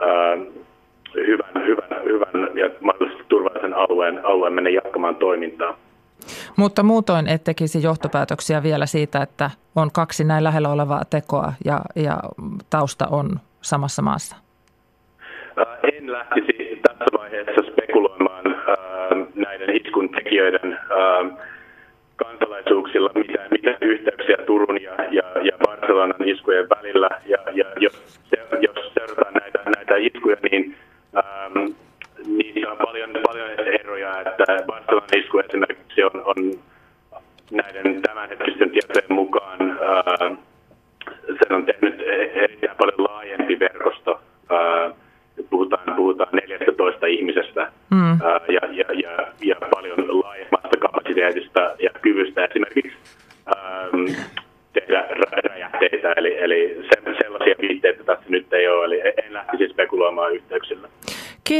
[0.00, 0.38] ää,
[1.14, 5.78] hyvän, hyvän, hyvän ja mahdollisesti turvallisen alueen, alueen mennä jatkamaan toimintaa.
[6.62, 11.80] Mutta muutoin et tekisi johtopäätöksiä vielä siitä, että on kaksi näin lähellä olevaa tekoa ja,
[11.96, 12.18] ja
[12.70, 14.36] tausta on samassa maassa?
[15.92, 18.44] En lähtisi tässä vaiheessa spekuloimaan
[19.34, 20.78] näiden iskun tekijöiden
[22.16, 27.08] kansalaisuuksilla, mitä, mitä yhteyksiä Turun ja, ja, ja Barcelonan iskujen välillä.
[27.26, 28.20] Ja, ja jos,
[28.60, 30.76] jos seurataan näitä, näitä iskuja, niin
[31.16, 31.72] ähm,
[32.26, 36.36] niissä on paljon, paljon eroja, että Barcelonan isku esimerkiksi on, on
[37.52, 40.38] näiden tämänhetkisten tietojen mukaan äh,
[41.26, 42.00] sen on tehnyt
[42.34, 44.20] erittäin paljon laajempi verkosto.
[44.52, 44.92] Äh,
[45.50, 48.10] puhutaan, puhutaan 14 ihmisestä mm.
[48.10, 52.98] äh, ja, ja, ja, ja paljon laajemmasta kapasiteetista ja kyvystä esimerkiksi
[53.56, 54.26] ähm,
[54.72, 55.06] tehdä
[55.44, 56.12] räjähteitä.
[56.12, 60.88] Eli, eli se, sellaisia viitteitä tässä nyt ei ole, eli en lähtisi spekuloimaan yhteyksillä.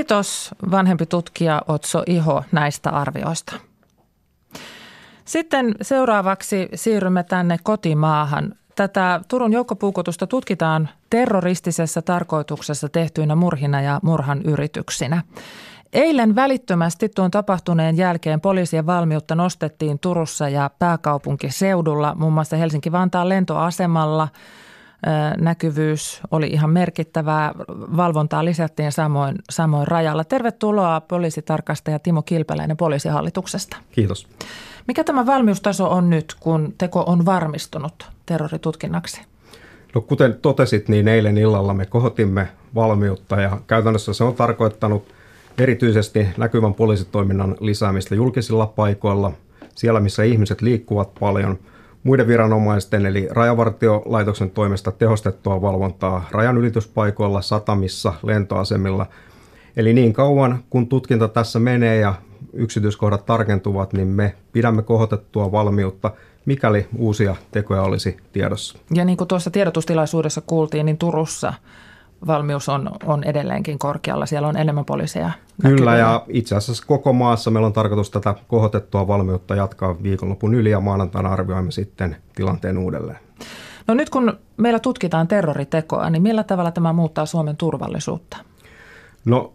[0.02, 3.52] Kiitos vanhempi tutkija Otso Iho näistä arvioista.
[5.24, 8.54] Sitten seuraavaksi siirrymme tänne kotimaahan.
[8.76, 15.22] Tätä Turun joukkopuukotusta tutkitaan terroristisessa tarkoituksessa tehtyinä murhina ja murhan yrityksinä.
[15.92, 24.28] Eilen välittömästi tuon tapahtuneen jälkeen poliisien valmiutta nostettiin Turussa ja pääkaupunkiseudulla, muun muassa Helsinki-Vantaan lentoasemalla–
[25.38, 27.52] näkyvyys oli ihan merkittävää.
[27.96, 30.24] Valvontaa lisättiin samoin, samoin rajalla.
[30.24, 33.76] Tervetuloa poliisitarkastaja Timo Kilpeläinen poliisihallituksesta.
[33.92, 34.26] Kiitos.
[34.86, 39.20] Mikä tämä valmiustaso on nyt, kun teko on varmistunut terroritutkinnaksi?
[39.94, 45.04] No kuten totesit, niin eilen illalla me kohotimme valmiutta ja käytännössä se on tarkoittanut
[45.58, 49.32] erityisesti näkyvän poliisitoiminnan lisäämistä julkisilla paikoilla,
[49.74, 51.58] siellä missä ihmiset liikkuvat paljon–
[52.02, 59.06] muiden viranomaisten eli rajavartiolaitoksen toimesta tehostettua valvontaa rajanylityspaikoilla, satamissa, lentoasemilla.
[59.76, 62.14] Eli niin kauan kun tutkinta tässä menee ja
[62.52, 66.10] yksityiskohdat tarkentuvat, niin me pidämme kohotettua valmiutta,
[66.46, 68.78] mikäli uusia tekoja olisi tiedossa.
[68.94, 71.54] Ja niin kuin tuossa tiedotustilaisuudessa kuultiin, niin Turussa
[72.26, 74.26] valmius on, on edelleenkin korkealla.
[74.26, 75.30] Siellä on enemmän poliiseja.
[75.62, 80.70] Kyllä, ja itse asiassa koko maassa meillä on tarkoitus tätä kohotettua valmiutta jatkaa viikonlopun yli,
[80.70, 83.18] ja maanantaina arvioimme sitten tilanteen uudelleen.
[83.86, 88.36] No nyt kun meillä tutkitaan terroritekoa, niin millä tavalla tämä muuttaa Suomen turvallisuutta?
[89.24, 89.52] No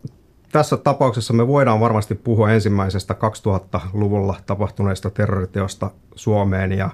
[0.52, 6.90] tässä tapauksessa me voidaan varmasti puhua ensimmäisestä 2000-luvulla tapahtuneesta terroriteosta Suomeen ja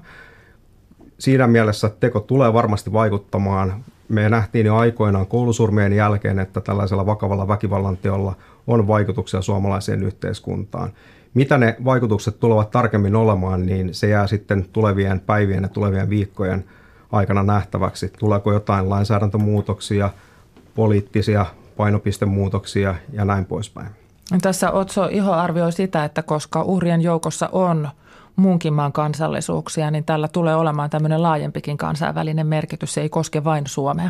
[1.20, 3.84] siinä mielessä teko tulee varmasti vaikuttamaan
[4.14, 8.36] me nähtiin jo aikoinaan koulusurmien jälkeen, että tällaisella vakavalla väkivallanteolla
[8.68, 10.90] on vaikutuksia suomalaiseen yhteiskuntaan.
[11.34, 16.66] Mitä ne vaikutukset tulevat tarkemmin olemaan, niin se jää sitten tulevien päivien ja tulevien viikkojen
[17.12, 18.14] aikana nähtäväksi.
[18.20, 20.10] Tuleeko jotain lainsäädäntömuutoksia,
[20.76, 21.46] poliittisia
[21.78, 23.88] painopistemuutoksia ja näin poispäin.
[24.42, 27.90] Tässä Otso Iho arvioi sitä, että koska uhrien joukossa on
[28.36, 32.94] muunkin maan kansallisuuksia, niin tällä tulee olemaan tämmöinen laajempikin kansainvälinen merkitys.
[32.94, 34.10] Se ei koske vain Suomea.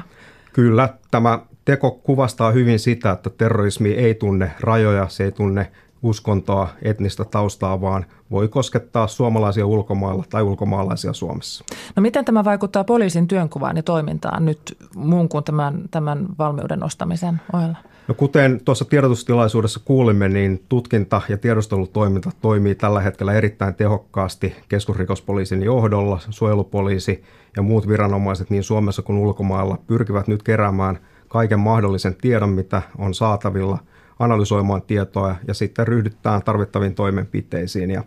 [0.53, 5.71] Kyllä, tämä teko kuvastaa hyvin sitä, että terrorismi ei tunne rajoja, se ei tunne
[6.03, 11.65] uskontoa, etnistä taustaa, vaan voi koskettaa suomalaisia ulkomailla tai ulkomaalaisia Suomessa.
[11.95, 17.41] No miten tämä vaikuttaa poliisin työnkuvaan ja toimintaan nyt muun kuin tämän, tämän valmiuden nostamisen
[17.53, 17.77] ohella?
[18.07, 25.63] No kuten tuossa tiedotustilaisuudessa kuulimme, niin tutkinta ja tiedustelutoiminta toimii tällä hetkellä erittäin tehokkaasti keskusrikospoliisin
[25.63, 26.19] johdolla.
[26.29, 27.23] Suojelupoliisi
[27.55, 33.13] ja muut viranomaiset niin Suomessa kuin ulkomailla pyrkivät nyt keräämään kaiken mahdollisen tiedon, mitä on
[33.13, 33.77] saatavilla,
[34.19, 37.91] analysoimaan tietoa ja sitten ryhdytään tarvittaviin toimenpiteisiin.
[37.91, 38.03] Ja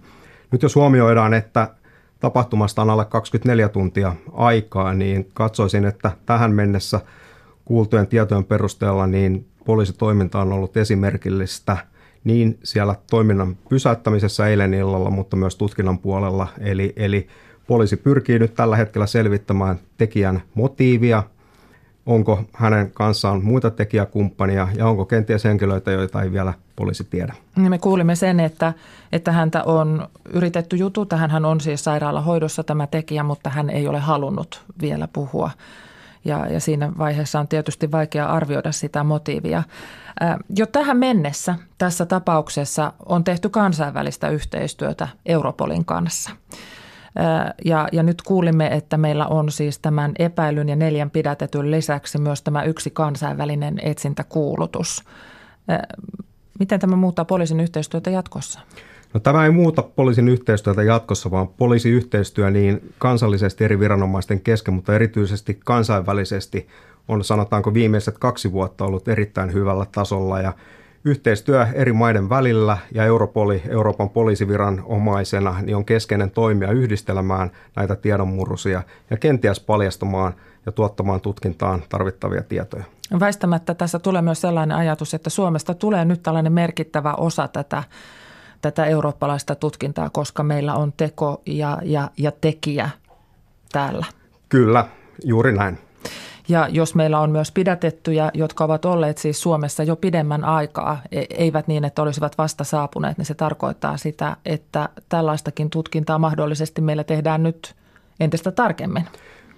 [0.52, 1.74] nyt jos huomioidaan, että
[2.20, 7.00] tapahtumasta on alle 24 tuntia aikaa, niin katsoisin, että tähän mennessä
[7.64, 11.76] kuultujen tietojen perusteella niin poliisitoiminta on ollut esimerkillistä
[12.24, 16.48] niin siellä toiminnan pysäyttämisessä eilen illalla, mutta myös tutkinnan puolella.
[16.58, 17.28] Eli, eli
[17.66, 21.22] poliisi pyrkii nyt tällä hetkellä selvittämään tekijän motiivia,
[22.06, 27.34] onko hänen kanssaan muita tekijäkumppania ja onko kenties henkilöitä, joita ei vielä poliisi tiedä.
[27.56, 28.72] Niin me kuulimme sen, että,
[29.12, 31.18] että häntä on yritetty jututtaa.
[31.18, 35.50] Hän on siis sairaalahoidossa tämä tekijä, mutta hän ei ole halunnut vielä puhua
[36.26, 39.62] ja, ja siinä vaiheessa on tietysti vaikea arvioida sitä motiivia.
[40.56, 46.30] Jo tähän mennessä tässä tapauksessa on tehty kansainvälistä yhteistyötä Europolin kanssa.
[47.64, 52.42] Ja, ja nyt kuulimme, että meillä on siis tämän epäilyn ja neljän pidätetyn lisäksi myös
[52.42, 55.04] tämä yksi kansainvälinen etsintäkuulutus.
[56.58, 58.60] Miten tämä muuttaa poliisin yhteistyötä jatkossa?
[59.16, 64.94] No, tämä ei muuta poliisin yhteistyötä jatkossa, vaan poliisiyhteistyö niin kansallisesti eri viranomaisten kesken, mutta
[64.94, 66.68] erityisesti kansainvälisesti
[67.08, 70.52] on sanotaanko viimeiset kaksi vuotta ollut erittäin hyvällä tasolla ja
[71.04, 78.82] Yhteistyö eri maiden välillä ja Europoli Euroopan poliisiviranomaisena niin on keskeinen toimija yhdistelemään näitä tiedonmurrusia
[79.10, 80.34] ja kenties paljastamaan
[80.66, 82.84] ja tuottamaan tutkintaan tarvittavia tietoja.
[83.20, 87.82] Väistämättä tässä tulee myös sellainen ajatus, että Suomesta tulee nyt tällainen merkittävä osa tätä,
[88.70, 92.90] tätä eurooppalaista tutkintaa, koska meillä on teko ja, ja, ja tekijä
[93.72, 94.06] täällä.
[94.48, 94.88] Kyllä,
[95.24, 95.78] juuri näin.
[96.48, 101.24] Ja jos meillä on myös pidätettyjä, jotka ovat olleet siis Suomessa jo pidemmän aikaa, e-
[101.30, 107.04] eivät niin, että olisivat vasta saapuneet, niin se tarkoittaa sitä, että tällaistakin tutkintaa mahdollisesti meillä
[107.04, 107.74] tehdään nyt
[108.20, 109.04] entistä tarkemmin.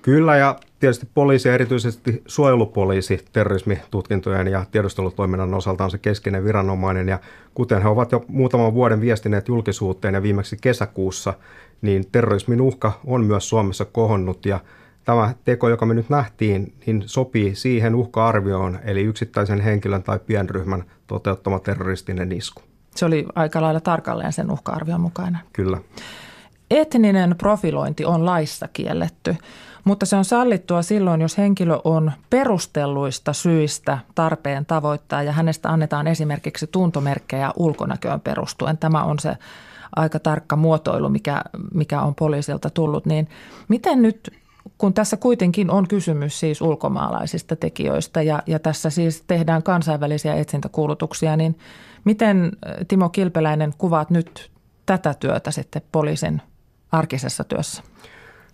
[0.02, 7.18] Kyllä ja tietysti poliisi, erityisesti suojelupoliisi terrorismitutkintojen ja tiedustelutoiminnan osalta on se keskeinen viranomainen ja
[7.54, 11.34] kuten he ovat jo muutaman vuoden viestineet julkisuuteen ja viimeksi kesäkuussa,
[11.82, 14.60] niin terrorismin uhka on myös Suomessa kohonnut ja
[15.04, 20.84] tämä teko, joka me nyt nähtiin, niin sopii siihen uhka-arvioon, eli yksittäisen henkilön tai pienryhmän
[21.06, 22.62] toteuttama terroristinen isku.
[22.94, 25.40] Se oli aika lailla tarkalleen sen uhka-arvion mukainen.
[25.52, 25.78] Kyllä.
[26.70, 29.36] Etninen profilointi on laissa kielletty,
[29.84, 36.06] mutta se on sallittua silloin, jos henkilö on perustelluista syistä tarpeen tavoittaa ja hänestä annetaan
[36.06, 38.78] esimerkiksi tuntomerkkejä ulkonäköön perustuen.
[38.78, 39.36] Tämä on se
[39.96, 41.42] aika tarkka muotoilu, mikä,
[41.74, 43.06] mikä on poliisilta tullut.
[43.06, 43.28] Niin
[43.68, 44.30] miten nyt
[44.78, 51.36] kun tässä kuitenkin on kysymys siis ulkomaalaisista tekijöistä ja, ja tässä siis tehdään kansainvälisiä etsintäkuulutuksia,
[51.36, 51.58] niin
[52.04, 52.52] miten
[52.88, 54.50] Timo Kilpeläinen kuvaat nyt
[54.86, 56.42] tätä työtä sitten poliisin
[56.92, 57.82] arkisessa työssä?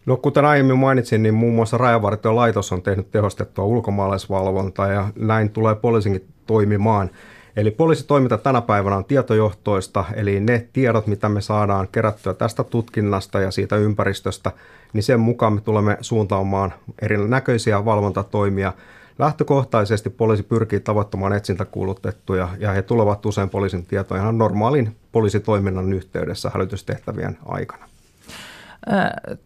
[0.06, 5.74] No kuten aiemmin mainitsin, niin muun muassa Rajavartiolaitos on tehnyt tehostettua ulkomaalaisvalvontaa ja näin tulee
[5.74, 7.10] poliisinkin toimimaan.
[7.56, 13.40] Eli poliisitoiminta tänä päivänä on tietojohtoista, eli ne tiedot, mitä me saadaan kerättyä tästä tutkinnasta
[13.40, 14.52] ja siitä ympäristöstä,
[14.92, 18.72] niin sen mukaan me tulemme suuntaamaan erinäköisiä valvontatoimia.
[19.18, 26.50] Lähtökohtaisesti poliisi pyrkii tavoittamaan etsintäkuulutettuja ja he tulevat usein poliisin tietoon ihan normaalin poliisitoiminnan yhteydessä
[26.54, 27.93] hälytystehtävien aikana.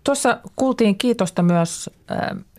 [0.04, 1.90] Tuossa kuultiin kiitosta myös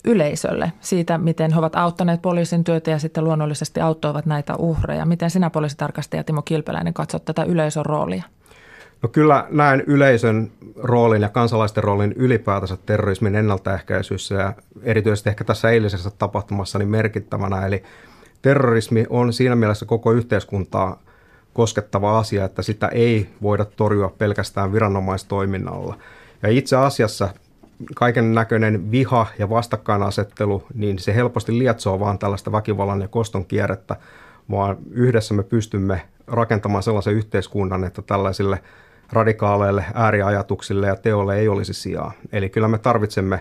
[0.05, 5.05] yleisölle siitä, miten he ovat auttaneet poliisin työtä ja sitten luonnollisesti auttoivat näitä uhreja.
[5.05, 8.23] Miten sinä poliisitarkastaja Timo Kilpeläinen katsot tätä yleisön roolia?
[9.03, 15.69] No kyllä näen yleisön roolin ja kansalaisten roolin ylipäätänsä terrorismin ennaltaehkäisyssä ja erityisesti ehkä tässä
[15.69, 17.65] eilisessä tapahtumassa niin merkittävänä.
[17.65, 17.83] Eli
[18.41, 20.99] terrorismi on siinä mielessä koko yhteiskuntaa
[21.53, 25.97] koskettava asia, että sitä ei voida torjua pelkästään viranomaistoiminnalla.
[26.43, 27.29] Ja itse asiassa
[27.95, 33.95] kaiken näköinen viha ja vastakkainasettelu, niin se helposti lietsoo vaan tällaista väkivallan ja koston kierrettä,
[34.51, 38.59] vaan yhdessä me pystymme rakentamaan sellaisen yhteiskunnan, että tällaisille
[39.11, 42.11] radikaaleille ääriajatuksille ja teolle ei olisi sijaa.
[42.31, 43.39] Eli kyllä me tarvitsemme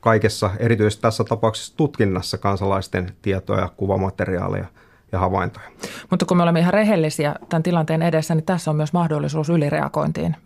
[0.00, 4.64] kaikessa, erityisesti tässä tapauksessa tutkinnassa kansalaisten tietoja, kuvamateriaalia
[5.12, 5.66] ja havaintoja.
[6.10, 10.36] Mutta kun me olemme ihan rehellisiä tämän tilanteen edessä, niin tässä on myös mahdollisuus ylireagointiin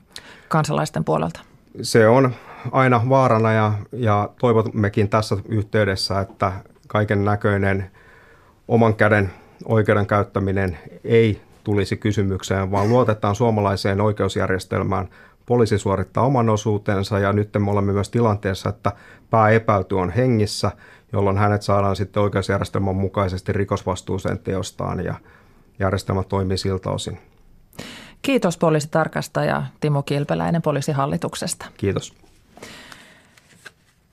[0.48, 1.40] kansalaisten puolelta.
[1.82, 2.34] Se on
[2.72, 6.52] aina vaarana ja, ja toivommekin tässä yhteydessä, että
[6.88, 7.90] kaiken näköinen
[8.68, 9.30] oman käden
[9.64, 15.08] oikeuden käyttäminen ei tulisi kysymykseen, vaan luotetaan suomalaiseen oikeusjärjestelmään.
[15.46, 18.92] Poliisi suorittaa oman osuutensa ja nyt me olemme myös tilanteessa, että
[19.30, 20.70] pääepäilty on hengissä,
[21.12, 25.14] jolloin hänet saadaan sitten oikeusjärjestelmän mukaisesti rikosvastuuseen teostaan ja
[25.78, 27.18] järjestelmä toimii siltä osin.
[28.26, 31.66] Kiitos poliisitarkastaja Timo Kilpeläinen poliisihallituksesta.
[31.76, 32.14] Kiitos.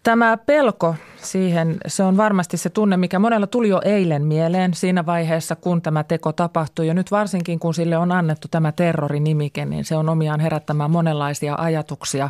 [0.04, 5.06] Tämä pelko siihen, se on varmasti se tunne, mikä monella tuli jo eilen mieleen siinä
[5.06, 6.88] vaiheessa, kun tämä teko tapahtui.
[6.88, 11.56] Ja nyt varsinkin, kun sille on annettu tämä terrorinimike, niin se on omiaan herättämään monenlaisia
[11.56, 12.30] ajatuksia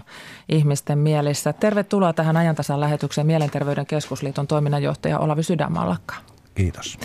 [0.50, 1.54] ihmisten mielissä.
[1.54, 6.16] Tervetuloa tähän ajantasan lähetykseen Mielenterveyden keskusliiton toiminnanjohtaja Olavi Sydänmallakka.
[6.56, 6.98] Kiitos.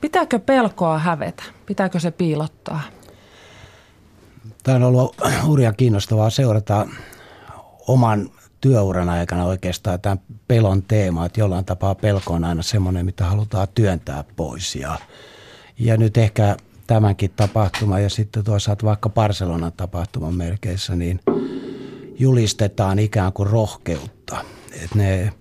[0.00, 1.42] Pitääkö pelkoa hävetä?
[1.66, 2.80] Pitääkö se piilottaa?
[4.62, 6.86] Tämä on ollut hurjan kiinnostavaa seurata
[7.88, 8.30] oman
[8.60, 13.68] työuran aikana oikeastaan tämän pelon teema, että jollain tapaa pelko on aina semmoinen, mitä halutaan
[13.74, 14.74] työntää pois.
[14.74, 14.98] Ja,
[15.78, 21.20] ja nyt ehkä tämänkin tapahtuma ja sitten toisaalta vaikka Barcelonan tapahtuman merkeissä, niin
[22.18, 24.44] julistetaan ikään kuin rohkeutta.
[24.72, 25.32] Että ne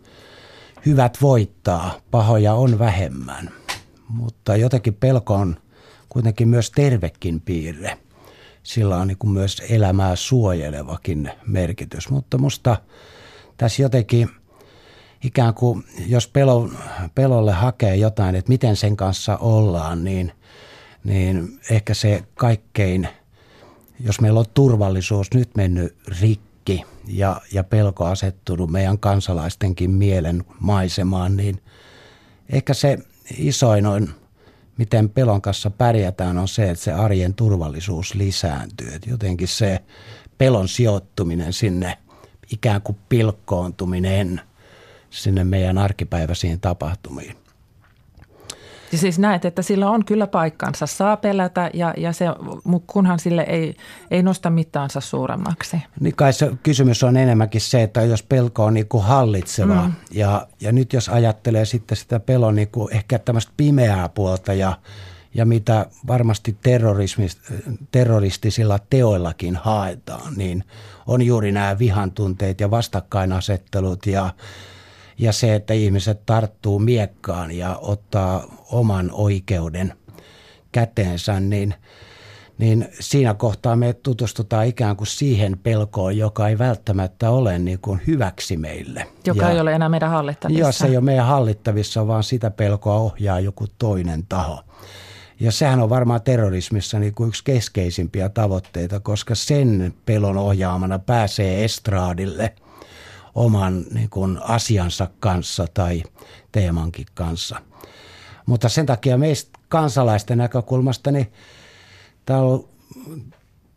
[0.85, 3.49] hyvät voittaa, pahoja on vähemmän.
[4.07, 5.57] Mutta jotenkin pelko on
[6.09, 7.97] kuitenkin myös tervekin piirre.
[8.69, 12.09] Sillä on niin kuin myös elämää suojelevakin merkitys.
[12.09, 12.77] Mutta musta
[13.57, 14.29] tässä jotenkin
[15.23, 16.69] ikään kuin, jos pelo,
[17.15, 20.31] pelolle hakee jotain, että miten sen kanssa ollaan, niin,
[21.03, 23.07] niin ehkä se kaikkein
[23.99, 31.37] jos meillä on turvallisuus nyt mennyt rikki ja, ja pelko asettunut meidän kansalaistenkin mielen maisemaan,
[31.37, 31.61] niin
[32.49, 32.99] ehkä se
[33.37, 34.09] isoin on,
[34.79, 38.93] miten pelon kanssa pärjätään, on se, että se arjen turvallisuus lisääntyy.
[38.93, 39.79] Et jotenkin se
[40.37, 41.97] pelon sijoittuminen sinne
[42.51, 44.41] ikään kuin pilkkoontuminen
[45.09, 47.35] sinne meidän arkipäiväisiin tapahtumiin.
[48.95, 50.87] Siis näet, että sillä on kyllä paikkansa.
[50.87, 52.25] Saa pelätä, ja, ja se,
[52.87, 53.75] kunhan sille ei,
[54.11, 55.77] ei nosta mittaansa suuremmaksi.
[55.99, 59.81] Niin kai se kysymys on enemmänkin se, että jos pelko on niin kuin hallitseva.
[59.81, 59.93] Mm.
[60.11, 64.77] Ja, ja nyt jos ajattelee sitten sitä pelon niin kuin ehkä tämmöistä pimeää puolta ja,
[65.33, 66.57] ja mitä varmasti
[67.91, 70.63] terroristisilla teoillakin haetaan, niin
[71.07, 74.29] on juuri nämä vihantunteet ja vastakkainasettelut ja
[75.19, 79.93] ja se, että ihmiset tarttuu miekkaan ja ottaa oman oikeuden
[80.71, 81.75] käteensä, niin,
[82.57, 88.01] niin siinä kohtaa me tutustutaan ikään kuin siihen pelkoon, joka ei välttämättä ole niin kuin
[88.07, 89.07] hyväksi meille.
[89.25, 90.61] Joka ja, ei ole enää meidän hallittavissa.
[90.61, 94.63] Joo, se ei ole meidän hallittavissa, vaan sitä pelkoa ohjaa joku toinen taho.
[95.39, 101.63] Ja sehän on varmaan terrorismissa niin kuin yksi keskeisimpiä tavoitteita, koska sen pelon ohjaamana pääsee
[101.63, 102.53] estraadille–
[103.35, 106.03] oman niin kuin, asiansa kanssa tai
[106.51, 107.61] teemankin kanssa.
[108.45, 111.31] Mutta sen takia meistä kansalaisten näkökulmasta niin
[112.25, 112.65] tämä, on,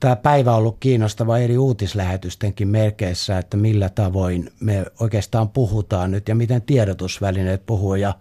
[0.01, 6.29] tämä päivä on ollut kiinnostava eri uutislähetystenkin merkeissä, että millä tavoin me oikeastaan puhutaan nyt
[6.29, 7.95] ja miten tiedotusvälineet puhuu.
[7.95, 8.15] Ja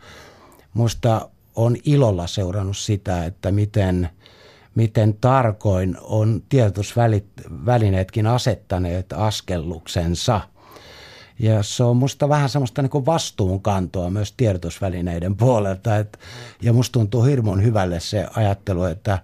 [0.73, 4.09] musta on ilolla seurannut sitä, että miten,
[4.75, 10.41] miten tarkoin on tiedotusvälineetkin asettaneet askelluksensa–
[11.41, 15.97] ja se on musta vähän semmoista niin vastuunkantoa myös tiedotusvälineiden puolelta.
[15.97, 16.19] Et,
[16.61, 19.19] ja musta tuntuu hirmun hyvälle se ajattelu, että,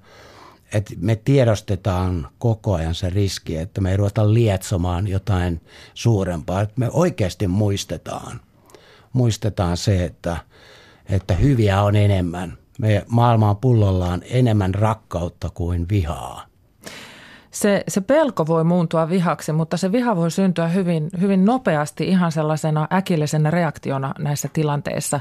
[0.74, 5.62] että me tiedostetaan koko ajan se riski, että me ei ruveta lietsomaan jotain
[5.94, 6.62] suurempaa.
[6.62, 8.40] Että me oikeasti muistetaan,
[9.14, 10.38] muistetaan se, että,
[11.10, 12.58] että hyviä on enemmän.
[12.80, 16.47] Me maailmaan pullollaan enemmän rakkautta kuin vihaa
[17.58, 22.32] se, se pelko voi muuntua vihaksi, mutta se viha voi syntyä hyvin, hyvin nopeasti ihan
[22.32, 25.20] sellaisena äkillisenä reaktiona näissä tilanteissa.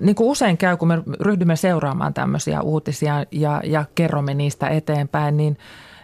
[0.00, 5.36] Niin kuin usein käy, kun me ryhdymme seuraamaan tämmöisiä uutisia ja, ja kerromme niistä eteenpäin,
[5.36, 5.58] niin,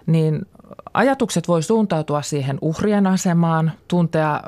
[0.07, 0.47] niin
[0.95, 4.41] ajatukset voi suuntautua siihen uhrien asemaan, tuntea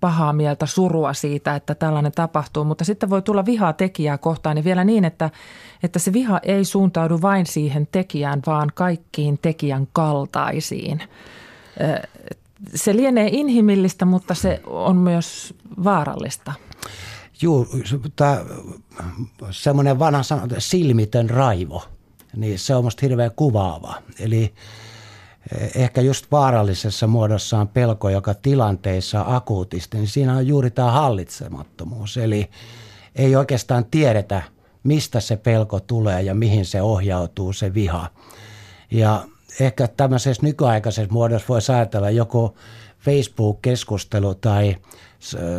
[0.00, 4.64] pahaa mieltä, surua siitä, että tällainen tapahtuu, mutta sitten voi tulla vihaa tekijää kohtaan niin
[4.64, 5.30] vielä niin, että,
[5.82, 11.02] että se viha ei suuntaudu vain siihen tekijään, vaan kaikkiin tekijän kaltaisiin.
[12.74, 16.52] Se lienee inhimillistä, mutta se on myös vaarallista.
[17.42, 17.66] Joo,
[18.16, 18.40] tämä
[19.50, 21.84] semmoinen vanha sana, silmitön raivo,
[22.36, 23.94] niin se on musta hirveän kuvaava.
[24.18, 24.54] Eli
[25.74, 32.16] ehkä just vaarallisessa muodossaan pelko, joka tilanteissa akuutisti, niin siinä on juuri tämä hallitsemattomuus.
[32.16, 32.50] Eli
[33.14, 34.42] ei oikeastaan tiedetä,
[34.82, 38.08] mistä se pelko tulee ja mihin se ohjautuu, se viha.
[38.90, 39.24] Ja
[39.60, 42.56] ehkä tämmöisessä nykyaikaisessa muodossa voisi ajatella joku
[43.00, 44.76] Facebook-keskustelu tai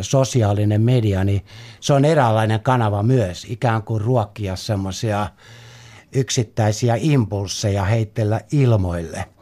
[0.00, 1.44] sosiaalinen media, niin
[1.80, 5.28] se on eräänlainen kanava myös, ikään kuin ruokkia semmoisia
[6.12, 9.24] yksittäisiä impulseja heittellä ilmoille–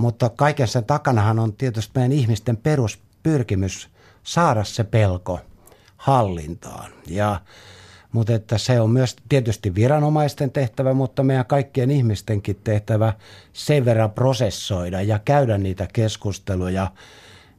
[0.00, 3.88] mutta kaiken sen takanahan on tietysti meidän ihmisten peruspyrkimys
[4.22, 5.40] saada se pelko
[5.96, 6.92] hallintaan.
[7.06, 7.40] Ja,
[8.12, 13.12] mutta että se on myös tietysti viranomaisten tehtävä, mutta meidän kaikkien ihmistenkin tehtävä
[13.52, 16.92] sen verran prosessoida ja käydä niitä keskusteluja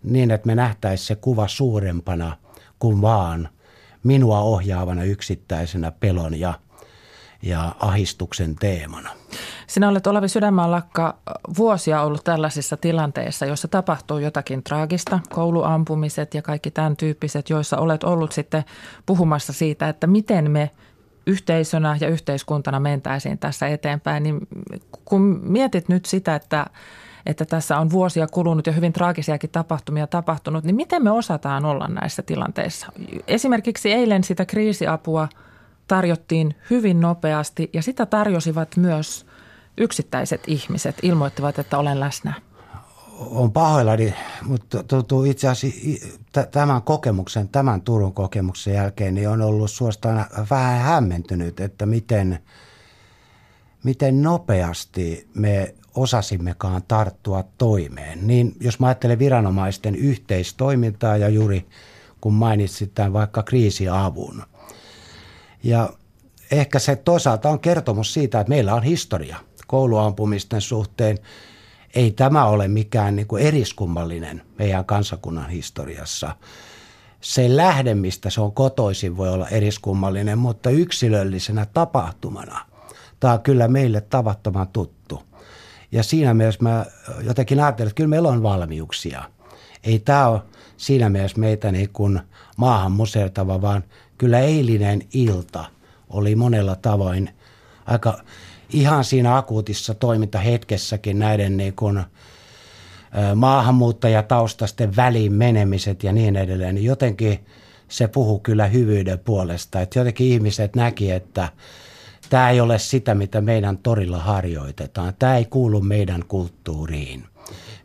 [0.04, 2.38] niin, että me nähtäisiin se kuva suurempana
[2.80, 3.50] kuin vaan
[4.04, 6.54] minua ohjaavana yksittäisenä pelon ja,
[7.42, 9.21] ja ahistuksen teemana.
[9.68, 11.16] Sinä olet Olavi Sydänmaanlakka
[11.58, 18.04] vuosia ollut tällaisissa tilanteissa, joissa tapahtuu jotakin traagista, kouluampumiset ja kaikki tämän tyyppiset, joissa olet
[18.04, 18.64] ollut sitten
[19.06, 20.72] puhumassa siitä, että miten me
[21.28, 24.24] yhteisönä ja yhteiskuntana mentäisiin tässä eteenpäin.
[24.24, 24.48] Niin
[25.06, 26.66] kun mietit nyt sitä, että
[27.26, 31.88] että tässä on vuosia kulunut ja hyvin traagisiakin tapahtumia tapahtunut, niin miten me osataan olla
[31.88, 32.88] näissä tilanteissa?
[33.28, 35.28] Esimerkiksi eilen sitä kriisiapua
[35.92, 39.26] tarjottiin hyvin nopeasti ja sitä tarjosivat myös
[39.78, 42.34] yksittäiset ihmiset ilmoittivat, että olen läsnä?
[43.20, 44.14] On pahoillani,
[44.44, 50.80] mutta tuntuu itse asiassa tämän kokemuksen, tämän Turun kokemuksen jälkeen, niin on ollut suostaan vähän
[50.80, 52.40] hämmentynyt, että miten,
[53.84, 58.28] miten nopeasti me osasimmekaan tarttua toimeen.
[58.28, 61.66] Niin jos mä ajattelen viranomaisten yhteistoimintaa ja juuri
[62.22, 64.44] kun mainitsit tämän vaikka kriisiavun.
[65.64, 65.90] Ja
[66.52, 69.38] ehkä se toisaalta on kertomus siitä, että meillä on historia–
[69.72, 71.18] kouluampumisten suhteen.
[71.96, 76.36] ei tämä ole mikään niin kuin eriskummallinen meidän kansakunnan historiassa.
[77.22, 82.66] Se lähde, mistä se on kotoisin, voi olla eriskummallinen, mutta yksilöllisenä tapahtumana
[83.20, 85.24] tämä on kyllä meille tavattoman tuttu.
[85.92, 86.86] Ja siinä mielessä mä
[87.22, 89.24] jotenkin ajattelen, että kyllä meillä on valmiuksia.
[89.84, 90.42] Ei tämä ole
[90.78, 92.20] siinä mielessä meitä niin kuin
[92.58, 93.84] maahan musertava, vaan
[94.22, 95.66] kyllä eilinen ilta
[96.10, 97.30] oli monella tavoin
[97.86, 98.22] aika
[98.70, 102.04] ihan siinä akuutissa toimintahetkessäkin näiden niin kuin
[103.36, 107.46] maahanmuuttajataustasten väliin menemiset ja niin edelleen, niin jotenkin
[107.88, 109.82] se puhuu kyllä hyvyyden puolesta.
[109.82, 111.50] Että jotenkin ihmiset näki, että
[112.30, 115.14] tämä ei ole sitä, mitä meidän torilla harjoitetaan.
[115.20, 117.24] Tämä ei kuulu meidän kulttuuriin,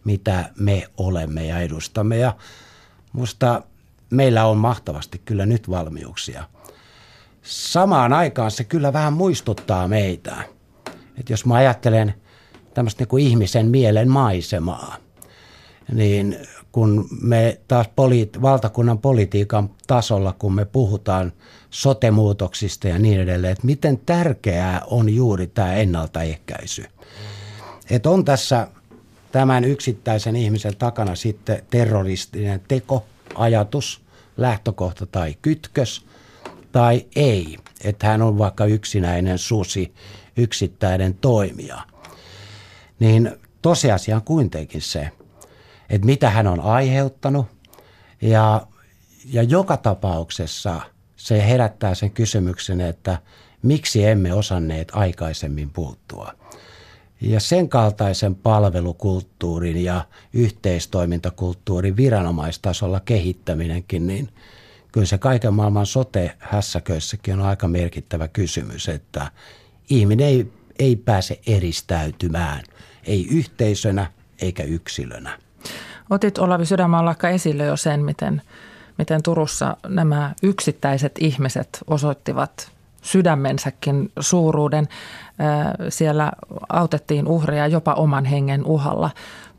[0.04, 2.16] mitä me olemme ja edustamme.
[2.16, 2.36] Ja
[3.12, 3.62] musta
[4.10, 6.44] meillä on mahtavasti kyllä nyt valmiuksia.
[7.42, 10.36] Samaan aikaan se kyllä vähän muistuttaa meitä.
[11.18, 12.14] Että jos mä ajattelen
[12.74, 14.96] tämmöistä niin kuin ihmisen mielen maisemaa,
[15.92, 16.36] niin
[16.72, 21.32] kun me taas poli- valtakunnan politiikan tasolla, kun me puhutaan
[21.70, 26.84] sotemuutoksista ja niin edelleen, että miten tärkeää on juuri tämä ennaltaehkäisy.
[27.90, 28.68] Että on tässä
[29.32, 33.04] tämän yksittäisen ihmisen takana sitten terroristinen teko,
[33.36, 34.04] ajatus,
[34.36, 36.06] lähtökohta tai kytkös
[36.72, 37.56] tai ei.
[37.84, 39.94] Että hän on vaikka yksinäinen susi,
[40.36, 41.82] yksittäinen toimija.
[42.98, 43.30] Niin
[43.62, 45.10] tosiasia on kuitenkin se,
[45.90, 47.46] että mitä hän on aiheuttanut
[48.22, 48.66] ja,
[49.24, 50.80] ja joka tapauksessa
[51.16, 53.18] se herättää sen kysymyksen, että
[53.62, 56.32] miksi emme osanneet aikaisemmin puuttua.
[57.20, 64.28] Ja sen kaltaisen palvelukulttuurin ja yhteistoimintakulttuurin viranomaistasolla kehittäminenkin, niin
[64.92, 69.30] kyllä se kaiken maailman sote-hässäköissäkin on aika merkittävä kysymys, että
[69.90, 72.62] ihminen ei, ei pääse eristäytymään,
[73.04, 74.06] ei yhteisönä
[74.42, 75.38] eikä yksilönä.
[76.10, 78.42] Otit Olavi Sydänmaanlakka esille jo sen, miten,
[78.98, 82.75] miten Turussa nämä yksittäiset ihmiset osoittivat
[83.06, 84.88] sydämensäkin suuruuden.
[85.88, 86.32] Siellä
[86.68, 89.10] autettiin uhreja jopa oman hengen uhalla.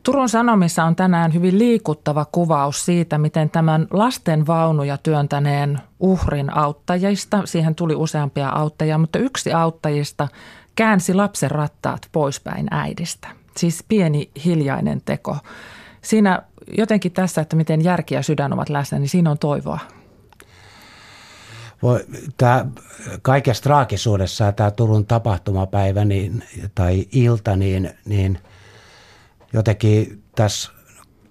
[0.02, 7.42] Turun Sanomissa on tänään hyvin liikuttava kuvaus siitä, miten tämän lasten vaunuja työntäneen uhrin auttajista,
[7.44, 10.28] siihen tuli useampia auttajia, mutta yksi auttajista
[10.76, 13.28] käänsi lapsen rattaat poispäin äidistä.
[13.56, 15.36] Siis pieni hiljainen teko.
[16.02, 16.42] Siinä
[16.78, 19.78] jotenkin tässä, että miten järki ja sydän ovat läsnä, niin siinä on toivoa.
[22.36, 22.66] Tämä
[23.22, 28.38] kaikessa traagisuudessa tämä Turun tapahtumapäivä niin, tai ilta, niin, niin
[29.52, 30.72] jotenkin tässä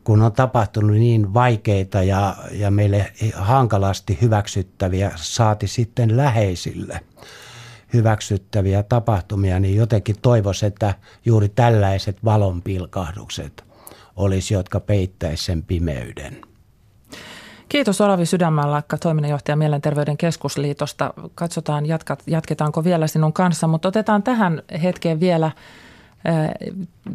[0.07, 6.99] kun on tapahtunut niin vaikeita ja, ja meille hankalasti hyväksyttäviä, saati sitten läheisille
[7.93, 10.93] hyväksyttäviä tapahtumia, niin jotenkin toivoisi, että
[11.25, 13.65] juuri tällaiset valonpilkahdukset
[14.15, 16.46] olisi, jotka peittäisi sen pimeyden.
[17.69, 21.13] Kiitos Olavi Sydänmaanlakka, toiminnanjohtaja Mielenterveyden keskusliitosta.
[21.35, 21.85] Katsotaan,
[22.27, 25.51] jatketaanko vielä sinun kanssa, mutta otetaan tähän hetkeen vielä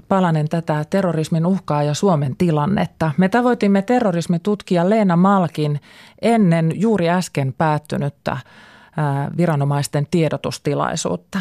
[0.09, 3.11] palanen tätä terrorismin uhkaa ja Suomen tilannetta.
[3.17, 5.81] Me tavoitimme terrorismitutkija Leena Malkin
[6.23, 8.37] ennen juuri äsken päättynyttä
[9.37, 11.41] viranomaisten tiedotustilaisuutta.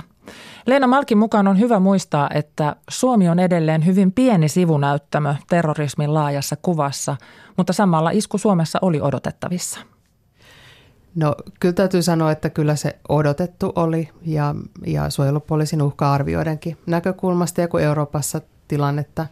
[0.66, 6.56] Leena Malkin mukaan on hyvä muistaa, että Suomi on edelleen hyvin pieni sivunäyttämö terrorismin laajassa
[6.62, 7.18] kuvassa,
[7.58, 9.80] mutta samalla isku Suomessa oli odotettavissa.
[11.16, 17.68] No kyllä täytyy sanoa, että kyllä se odotettu oli ja, ja suojelupoliisin uhka-arvioidenkin näkökulmasta ja
[17.68, 19.28] kun Euroopassa tilannetta,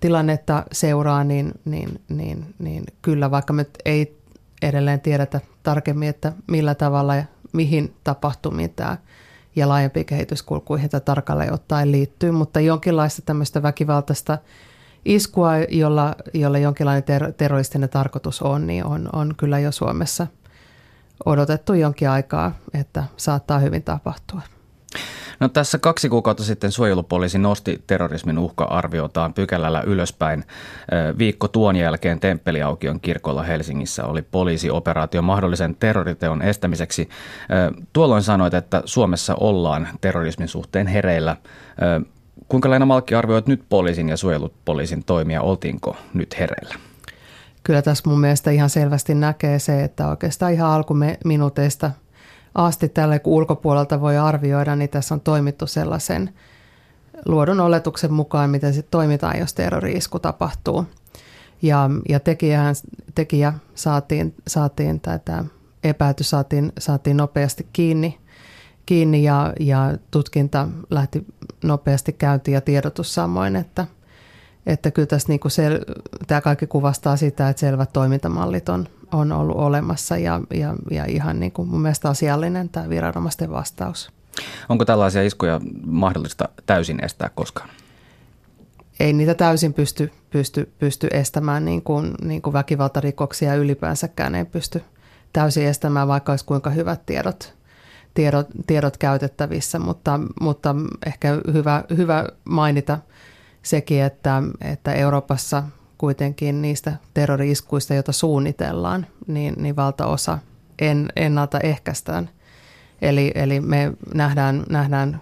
[0.00, 4.21] tilannetta seuraa, niin, niin, niin, niin kyllä vaikka me ei
[4.62, 8.96] edelleen tiedetä tarkemmin, että millä tavalla ja mihin tapahtumiin tämä
[9.56, 14.38] ja laajempiin kehityskulkuihin tämä tarkalleen ottaen liittyy, mutta jonkinlaista tämmöistä väkivaltaista
[15.04, 20.26] iskua, jolla, jolla jonkinlainen ter- terroristinen tarkoitus on, niin on, on kyllä jo Suomessa
[21.26, 24.40] odotettu jonkin aikaa, että saattaa hyvin tapahtua.
[25.40, 30.44] No tässä kaksi kuukautta sitten suojelupoliisi nosti terrorismin uhka-arviotaan pykälällä ylöspäin.
[31.18, 37.08] Viikko tuon jälkeen Temppeliaukion kirkolla Helsingissä oli poliisioperaatio mahdollisen terroriteon estämiseksi.
[37.92, 41.36] Tuolloin sanoit, että Suomessa ollaan terrorismin suhteen hereillä.
[42.48, 45.42] Kuinka Leena Malkki arvioit nyt poliisin ja suojelupoliisin toimia?
[45.42, 46.74] Oltiinko nyt hereillä?
[47.64, 51.90] Kyllä tässä mun mielestä ihan selvästi näkee se, että oikeastaan ihan alkuminuuteista–
[52.54, 56.30] asti tälle, kun ulkopuolelta voi arvioida, niin tässä on toimittu sellaisen
[57.26, 60.86] luodun oletuksen mukaan, miten se toimitaan, jos terrori-isku tapahtuu.
[61.62, 62.74] Ja, ja tekijähän,
[63.14, 65.44] tekijä saatiin, saatiin tätä
[65.84, 68.18] epäilty saatiin, saatiin nopeasti kiinni,
[68.86, 71.26] kiinni ja, ja tutkinta lähti
[71.64, 73.86] nopeasti käyntiin ja tiedotus samoin, että,
[74.66, 79.32] että kyllä tässä niin kuin sel- tämä kaikki kuvastaa sitä, että selvät toimintamallit on, on
[79.32, 84.12] ollut olemassa ja, ja, ja ihan niin kuin mun mielestä asiallinen tämä viranomaisten vastaus.
[84.68, 87.68] Onko tällaisia iskuja mahdollista täysin estää koskaan?
[89.00, 94.82] Ei niitä täysin pysty, pysty, pysty estämään, niin kuin, niin kuin väkivaltarikoksia ylipäänsäkään ei pysty
[95.32, 97.54] täysin estämään, vaikka olisi kuinka hyvät tiedot,
[98.14, 100.74] tiedot, tiedot käytettävissä, mutta, mutta
[101.06, 102.98] ehkä hyvä, hyvä mainita
[103.62, 105.62] sekin, että, että Euroopassa
[105.98, 110.38] kuitenkin niistä terrori-iskuista, joita suunnitellaan, niin, niin valtaosa
[110.78, 112.30] en, ennaltaehkäistään.
[113.02, 115.20] Eli, eli me nähdään, nähdään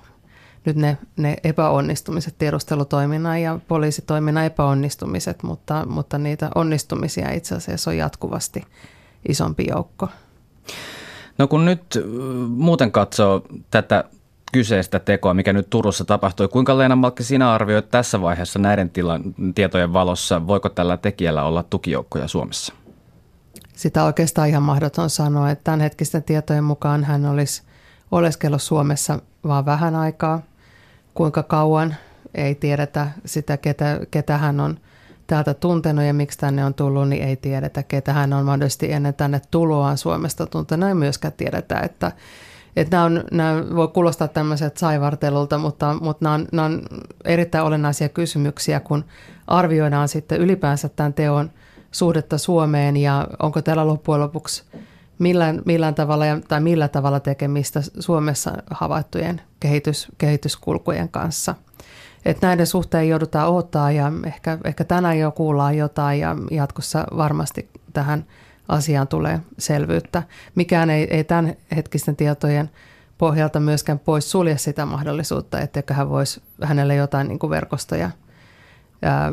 [0.64, 7.96] nyt ne, ne epäonnistumiset, tiedustelutoiminnan ja poliisitoiminnan epäonnistumiset, mutta, mutta niitä onnistumisia itse asiassa on
[7.96, 8.62] jatkuvasti
[9.28, 10.08] isompi joukko.
[11.38, 11.82] No kun nyt
[12.48, 14.04] muuten katsoo tätä
[14.52, 16.48] kyseistä tekoa, mikä nyt Turussa tapahtui.
[16.48, 19.22] Kuinka Leena Malkki sinä arvioit tässä vaiheessa näiden tilan,
[19.54, 22.74] tietojen valossa, voiko tällä tekijällä olla tukijoukkoja Suomessa?
[23.74, 27.62] Sitä oikeastaan ihan mahdoton sanoa, että tämänhetkisten tietojen mukaan hän olisi
[28.10, 30.42] oleskellut Suomessa vain vähän aikaa.
[31.14, 31.94] Kuinka kauan,
[32.34, 34.78] ei tiedetä sitä, ketä, ketä hän on
[35.26, 39.14] täältä tuntenut ja miksi tänne on tullut, niin ei tiedetä, ketä hän on mahdollisesti ennen
[39.14, 40.88] tänne tuloaan Suomesta tuntenut.
[40.88, 42.12] Ei myöskään tiedetä, että
[42.76, 46.82] että nämä, on, nämä voi kuulostaa tämmöiset saivartelulta, mutta, mutta nämä, on, nämä on
[47.24, 49.04] erittäin olennaisia kysymyksiä, kun
[49.46, 51.50] arvioidaan sitten ylipäänsä tämän teon
[51.90, 54.64] suhdetta Suomeen ja onko täällä loppujen lopuksi
[55.18, 61.54] millään, millään tavalla tai millä tavalla tekemistä Suomessa havaittujen kehitys, kehityskulkujen kanssa.
[62.24, 67.70] Et näiden suhteen joudutaan odottaa ja ehkä, ehkä tänään jo kuullaan jotain ja jatkossa varmasti
[67.92, 68.24] tähän–
[68.70, 70.22] asiaan tulee selvyyttä.
[70.54, 72.70] Mikään ei, ei tämän hetkisten tietojen
[73.18, 78.10] pohjalta myöskään pois sulje sitä mahdollisuutta, etteikö hän voisi hänelle jotain niin kuin verkostoja
[79.02, 79.32] ää,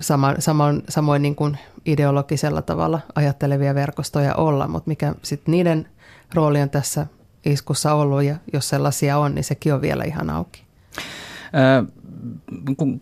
[0.00, 5.88] sama, samoin, samoin niin kuin ideologisella tavalla ajattelevia verkostoja olla, mutta mikä sitten niiden
[6.34, 7.06] rooli on tässä
[7.44, 10.64] iskussa ollut ja jos sellaisia on, niin sekin on vielä ihan auki.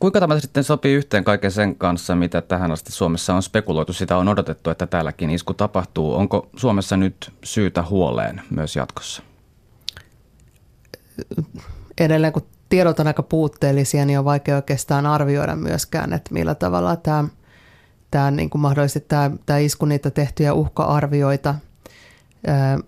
[0.00, 3.92] Kuinka tämä sitten sopii yhteen kaiken sen kanssa, mitä tähän asti Suomessa on spekuloitu?
[3.92, 6.14] Sitä on odotettu, että täälläkin isku tapahtuu.
[6.14, 9.22] Onko Suomessa nyt syytä huoleen myös jatkossa?
[12.00, 16.96] Edelleen kun tiedot on aika puutteellisia, niin on vaikea oikeastaan arvioida myöskään, että millä tavalla
[16.96, 17.24] tämä,
[18.10, 21.54] tämä niin kuin mahdollisesti tämä, tämä isku niitä tehtyjä uhka-arvioita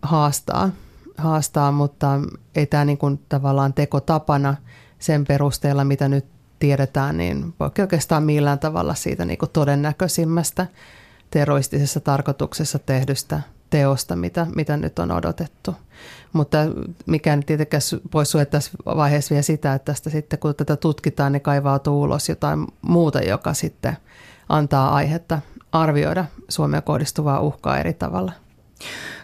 [0.02, 0.70] haastaa,
[1.16, 2.20] haastaa, mutta
[2.54, 4.56] ei tämä niin kuin tavallaan tekotapana–
[5.00, 6.24] sen perusteella, mitä nyt
[6.58, 10.66] tiedetään, niin voi oikeastaan millään tavalla siitä niin kuin todennäköisimmästä
[11.30, 13.40] terroristisessa tarkoituksessa tehdystä
[13.70, 15.74] teosta, mitä, mitä nyt on odotettu.
[16.32, 16.58] Mutta
[17.06, 21.32] mikä nyt tietenkään pois sulje tässä vaiheessa vielä sitä, että tästä sitten kun tätä tutkitaan,
[21.32, 23.96] niin kaivautuu ulos jotain muuta, joka sitten
[24.48, 25.40] antaa aihetta
[25.72, 28.32] arvioida Suomeen kohdistuvaa uhkaa eri tavalla.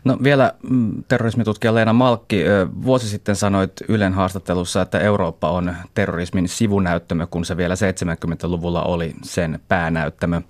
[0.05, 2.45] No vielä mm, terrorismitutkija Leena Malkki,
[2.83, 9.15] vuosi sitten sanoit Ylen haastattelussa, että Eurooppa on terrorismin sivunäyttämö, kun se vielä 70-luvulla oli
[9.23, 10.41] sen päänäyttämö.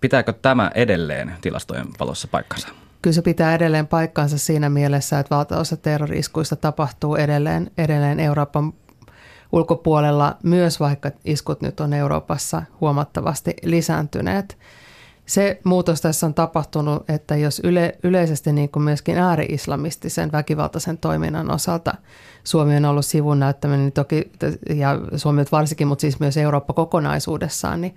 [0.00, 2.68] Pitääkö tämä edelleen tilastojen valossa paikkansa?
[3.02, 8.72] Kyllä se pitää edelleen paikkansa siinä mielessä, että valtaosa terroriskuista tapahtuu edelleen, edelleen Euroopan
[9.52, 14.58] ulkopuolella, myös vaikka iskut nyt on Euroopassa huomattavasti lisääntyneet
[15.28, 21.50] se muutos tässä on tapahtunut, että jos yle, yleisesti niin kuin myöskin ääri-islamistisen väkivaltaisen toiminnan
[21.50, 21.94] osalta
[22.44, 24.30] Suomi on ollut sivun näyttäminen, niin toki,
[24.74, 27.94] ja Suomi varsinkin, mutta siis myös Eurooppa kokonaisuudessaan, niin,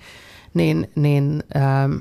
[0.53, 1.93] niin, niin ähm,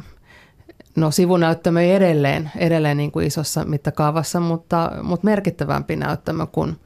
[0.97, 6.77] no sivunäyttämö edelleen, edelleen niin kuin isossa mittakaavassa, mutta, mutta merkittävämpi näyttämö kuin,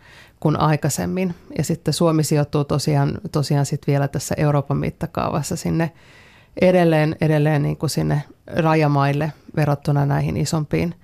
[0.40, 1.34] kuin aikaisemmin.
[1.58, 5.92] Ja sitten Suomi sijoittuu tosiaan, tosiaan sitten vielä tässä Euroopan mittakaavassa sinne
[6.60, 10.94] edelleen, edelleen niin kuin sinne rajamaille verrattuna näihin isompiin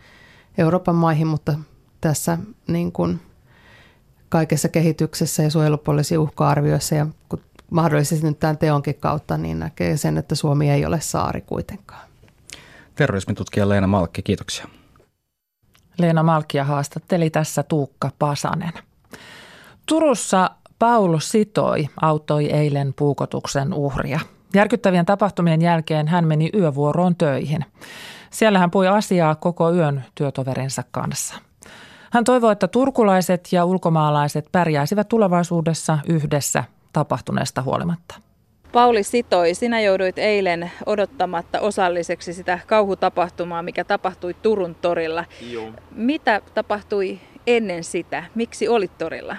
[0.59, 1.55] Euroopan maihin, mutta
[2.01, 3.21] tässä niin kuin
[4.29, 7.07] kaikessa kehityksessä ja suojelupoliisin uhka-arvioissa ja
[7.71, 12.09] mahdollisesti nyt tämän teonkin kautta, niin näkee sen, että Suomi ei ole saari kuitenkaan.
[12.95, 14.67] Terrorismitutkija Leena Malkki, kiitoksia.
[15.99, 18.73] Leena Malkia haastatteli tässä Tuukka Pasanen.
[19.87, 24.21] Turussa Paul Sitoi auttoi eilen puukotuksen uhria.
[24.55, 27.65] Järkyttävien tapahtumien jälkeen hän meni yövuoroon töihin.
[28.31, 31.35] Siellä hän pui asiaa koko yön työtoverinsa kanssa.
[32.13, 38.15] Hän toivoi, että turkulaiset ja ulkomaalaiset pärjäisivät tulevaisuudessa yhdessä tapahtuneesta huolimatta.
[38.73, 45.25] Pauli Sitoi, sinä jouduit eilen odottamatta osalliseksi sitä kauhutapahtumaa, mikä tapahtui Turun torilla.
[45.51, 45.71] Joo.
[45.91, 48.25] Mitä tapahtui ennen sitä?
[48.35, 49.37] Miksi olit torilla?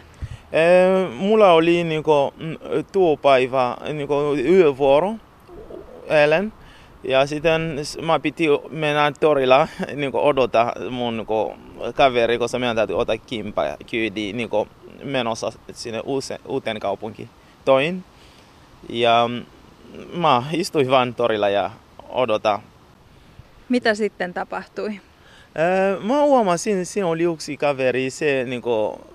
[1.18, 2.32] Mulla oli niin kuin,
[2.92, 5.14] tuo päivä niin kuin, yövuoro
[6.08, 6.54] eilen.
[7.04, 11.28] Ja sitten mä piti mennä torilla niin odota mun niin
[11.94, 14.50] kaveri, koska meidän täytyy ottaa kimpa kyydi niin
[15.04, 16.02] menossa sinne
[16.48, 17.30] uuteen kaupunkiin.
[17.66, 18.04] Toin.
[18.90, 19.30] Ja
[20.14, 21.72] mä istuin vain torilla ja
[22.10, 22.60] odota.
[23.70, 25.02] Mitä sitten tapahtui?
[26.04, 28.62] Mä huomasin, siinä oli yksi kaveri, se niin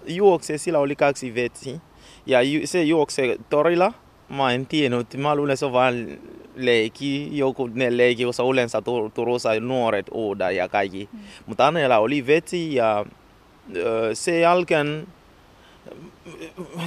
[0.07, 1.81] juokse, sillä oli kaksi vetsi.
[2.27, 3.93] Ja se juokse torilla.
[4.29, 6.21] Mä en tiennyt, mä luulen se on vain
[6.57, 8.83] leikki, joku ne leikki, koska yleensä
[9.15, 11.09] Turussa nuoret uuda ja kaikki.
[11.13, 11.19] Mm.
[11.47, 13.07] Mutta hänellä oli vetsi ja
[14.15, 15.07] se jälkeen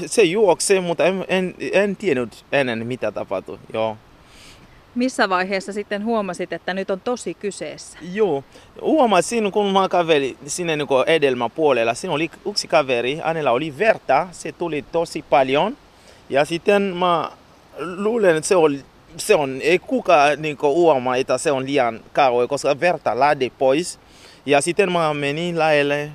[0.06, 3.60] se juoksee, mutta en, en, en tiennyt ennen mitä tapahtui.
[3.74, 3.98] Joo.
[5.00, 7.98] Missä vaiheessa sitten huomasit, että nyt on tosi kyseessä?
[8.14, 8.44] Joo,
[8.82, 11.94] huomasin kun mä kävelin sinne niin edelmäpuolella.
[11.94, 15.78] Siinä oli yksi kaveri, hänellä oli verta, se tuli tosi paljon.
[16.30, 17.32] Ja sitten mä
[17.80, 18.82] luulen, että se, oli,
[19.18, 24.00] se on, ei kukaan niin huomaa, että se on liian kauan, koska verta lähti pois.
[24.46, 26.10] Ja sitten mä menin lähelle,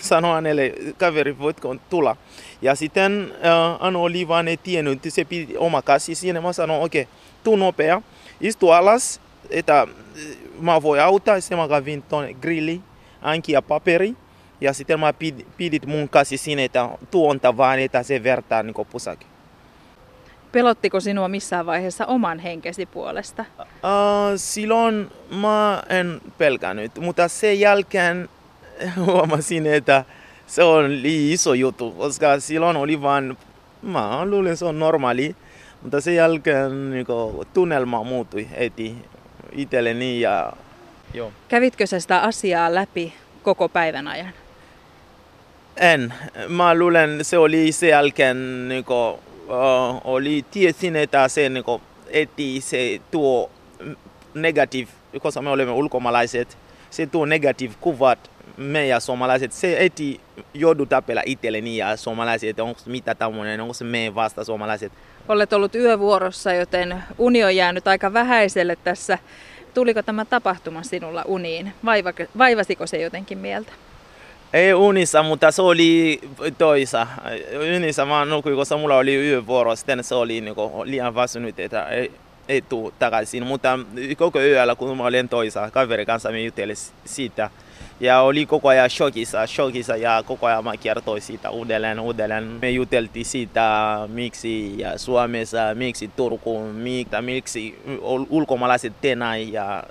[0.00, 2.16] sanoin hänelle, kaveri, voitko tulla?
[2.62, 3.34] Ja sitten
[3.82, 6.40] äh, oli vaan tiennyt, se piti oma kasi siinä.
[6.40, 7.14] Mä sanoin, okei, okay,
[7.44, 8.02] tuu nopea,
[8.40, 9.20] istu alas,
[9.50, 9.86] että
[10.60, 11.40] mä voin auttaa.
[11.40, 12.80] Sitten mä kävin tuonne grilli,
[13.22, 14.16] anki ja paperi.
[14.60, 15.14] Ja sitten mä
[15.56, 19.26] pidit mun kasi siinä, että tuonta vaan, että se vertaa niin pusake.
[20.52, 23.44] Pelottiko sinua missään vaiheessa oman henkesi puolesta?
[23.60, 23.66] Uh,
[24.36, 28.28] silloin mä en pelkännyt, mutta sen jälkeen
[29.06, 30.04] huomasin, että
[30.46, 33.38] se on iso juttu, koska silloin oli vain,
[33.82, 35.36] mä luulen se on normaali,
[35.82, 38.94] mutta sen jälkeen niin kuin, tunnelma muuttui heti
[39.52, 40.52] itselleni ja
[41.14, 41.32] joo.
[41.48, 44.32] Kävitkö sä sitä asiaa läpi koko päivän ajan?
[45.76, 46.14] En.
[46.48, 49.14] Mä luulen, se oli sen jälkeen, niin kuin,
[49.48, 53.50] uh, oli, tiesin, että se niin kuin, eti se tuo
[54.34, 54.88] negativ,
[55.22, 56.58] koska me olemme ulkomaalaiset,
[56.90, 60.20] se tuo negativ kuvat meidän suomalaiset, se eti
[60.54, 64.92] joudu tapella itselleni ja suomalaiset, että onko mitä tämmöinen, onko se meidän vasta suomalaiset.
[65.30, 69.18] Olet ollut yövuorossa, joten uni on jäänyt aika vähäiselle tässä.
[69.74, 71.72] Tuliko tämä tapahtuma sinulla uniin?
[71.84, 73.72] Vaiva, vaivasiko se jotenkin mieltä?
[74.52, 76.20] Ei unissa, mutta se oli
[76.58, 77.06] toisa.
[77.76, 80.54] Unissa mä nukuin, koska mulla oli yövuoro, sitten se oli niin
[80.84, 82.12] liian väsynyt, että ei,
[82.48, 83.46] ei tule takaisin.
[83.46, 83.78] Mutta
[84.16, 87.50] koko yöllä, kun mä olin toisa, kaveri kanssa me juttelin siitä,
[88.00, 92.44] ja oli koko ajan shokissa, shokissa ja koko ajan mä kertoin siitä uudelleen, uudelleen.
[92.44, 96.60] Me juteltiin siitä, miksi Suomessa, miksi Turku,
[97.20, 97.78] miksi
[98.30, 99.52] ulkomaalaiset te näin.
[99.52, 99.82] Ja...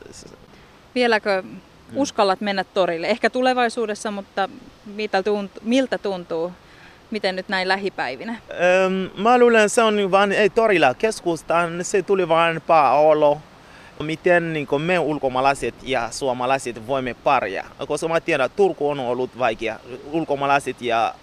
[0.96, 1.44] Vieläkö
[1.96, 3.08] uskallat mennä torille?
[3.08, 4.50] Ehkä tulevaisuudessa, mutta
[5.64, 6.52] miltä tuntuu?
[7.12, 8.32] Miten nyt näin lähipäivinä?
[8.32, 12.62] Ähm, mä luulen, se on vain ei torilla keskustaan, se tuli vain
[12.94, 13.38] olo
[14.04, 17.70] miten niin me ulkomaalaiset ja suomalaiset voimme pärjää.
[17.88, 19.80] Koska mä tiedän, Turku on ollut vaikea.
[20.12, 21.14] Ulkomaalaiset ja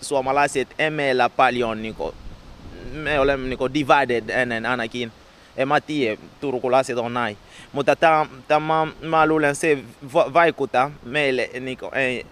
[0.00, 2.14] suomalaiset emme paljon, niin kuin,
[2.92, 5.12] me olemme niin divided ennen ainakin.
[5.56, 7.36] En mä tiedä, turkulaiset on näin.
[7.72, 7.96] Mutta
[8.48, 9.78] tämä, mä luulen, se
[10.12, 12.26] vaikuttaa meille, niin kuin, ei,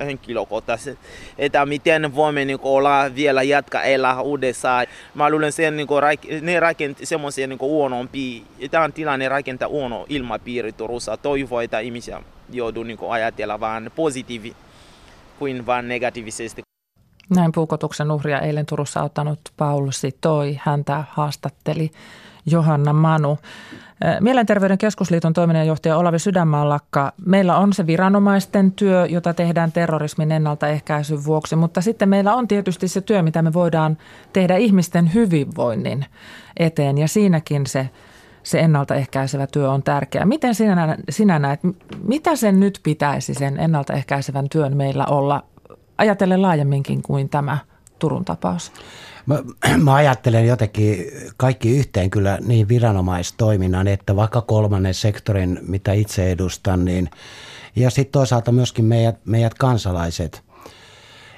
[0.00, 1.06] henkilökohtaisesti,
[1.38, 4.84] että miten voimme niin olla vielä jatka elää uudessa.
[5.14, 5.88] Mä luulen sen, niin
[6.40, 11.16] ne rakenti semmoisia niin huonompi, tämä tilanne rakentaa huono ilmapiiri Turussa.
[11.16, 14.56] Toivoo, että ihmisiä joutuu niin ajatella vaan positiivi
[15.38, 16.62] kuin vaan negatiivisesti.
[17.30, 20.60] Näin puukotuksen uhria eilen Turussa ottanut Paul Sitoi.
[20.62, 21.90] Häntä haastatteli
[22.46, 23.38] Johanna Manu.
[24.20, 31.56] Mielenterveyden keskusliiton toiminnanjohtaja Olavi Sydänmaallakka, meillä on se viranomaisten työ, jota tehdään terrorismin ennaltaehkäisyn vuoksi,
[31.56, 33.96] mutta sitten meillä on tietysti se työ, mitä me voidaan
[34.32, 36.04] tehdä ihmisten hyvinvoinnin
[36.56, 37.88] eteen ja siinäkin se,
[38.42, 40.24] se ennaltaehkäisevä työ on tärkeää.
[40.24, 41.60] Miten sinä, sinä näet,
[42.02, 45.44] mitä sen nyt pitäisi sen ennaltaehkäisevän työn meillä olla,
[45.98, 47.58] ajatellen laajemminkin kuin tämä
[47.98, 48.72] Turun tapaus?
[49.26, 49.42] Mä,
[49.84, 51.06] mä ajattelen jotenkin
[51.36, 57.10] kaikki yhteen kyllä niin viranomaistoiminnan, että vaikka kolmannen sektorin, mitä itse edustan, niin
[57.76, 60.42] ja sitten toisaalta myöskin meidät, meidät kansalaiset.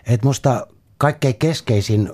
[0.06, 0.66] Et musta
[0.98, 2.10] kaikkein keskeisin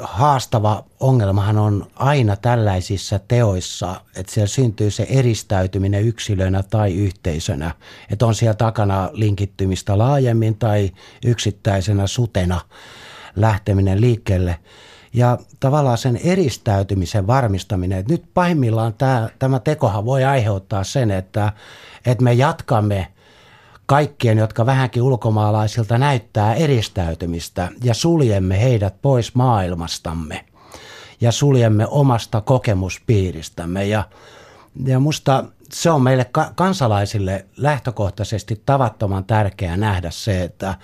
[0.00, 7.74] haastava ongelmahan on aina tällaisissa teoissa, että siellä syntyy se eristäytyminen yksilönä tai yhteisönä.
[8.10, 10.90] Että on siellä takana linkittymistä laajemmin tai
[11.24, 12.60] yksittäisenä sutena
[13.36, 14.56] lähteminen liikkeelle–
[15.12, 21.52] ja tavallaan sen eristäytymisen varmistaminen, nyt pahimmillaan tämä, tämä tekohan voi aiheuttaa sen, että,
[22.06, 23.06] että me jatkamme
[23.86, 30.44] kaikkien, jotka vähänkin ulkomaalaisilta näyttää eristäytymistä ja suljemme heidät pois maailmastamme
[31.20, 33.86] ja suljemme omasta kokemuspiiristämme.
[33.86, 34.04] Ja,
[34.84, 40.74] ja musta se on meille kansalaisille lähtökohtaisesti tavattoman tärkeää nähdä se, että,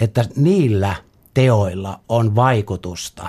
[0.00, 0.94] että niillä
[1.34, 3.28] teoilla on vaikutusta,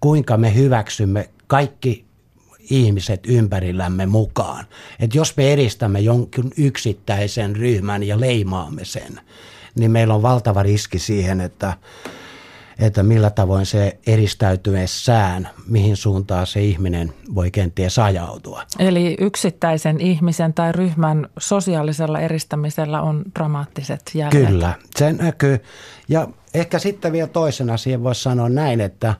[0.00, 2.08] kuinka me hyväksymme kaikki
[2.70, 4.64] ihmiset ympärillämme mukaan.
[5.00, 9.20] Että jos me edistämme jonkun yksittäisen ryhmän ja leimaamme sen,
[9.74, 11.72] niin meillä on valtava riski siihen, että,
[12.78, 18.62] että millä tavoin se eristäytyessään, mihin suuntaan se ihminen voi kenties ajautua.
[18.78, 24.46] Eli yksittäisen ihmisen tai ryhmän sosiaalisella eristämisellä on dramaattiset jäljet.
[24.46, 25.58] Kyllä, se näkyy.
[26.08, 29.14] Ja ehkä sitten vielä toisen asian voisi sanoa näin, että,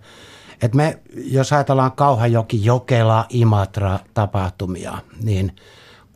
[0.62, 5.56] että me, jos ajatellaan Kauhajoki, Jokela, Imatra tapahtumia, niin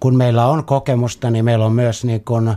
[0.01, 2.55] kun meillä on kokemusta, niin meillä on myös niin kuin,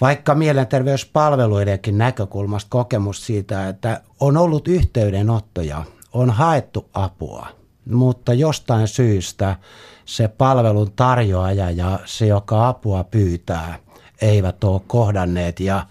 [0.00, 7.46] vaikka mielenterveyspalveluidenkin näkökulmasta kokemus siitä, että on ollut yhteydenottoja, on haettu apua,
[7.90, 9.56] mutta jostain syystä
[10.04, 13.78] se palvelun tarjoaja ja se, joka apua pyytää,
[14.22, 15.60] eivät ole kohdanneet.
[15.60, 15.86] Ja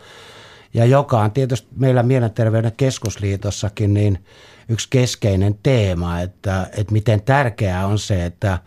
[0.74, 4.26] ja joka on tietysti meillä Mielenterveyden keskusliitossakin niin
[4.70, 8.60] yksi keskeinen teema, että, että miten tärkeää on se, että,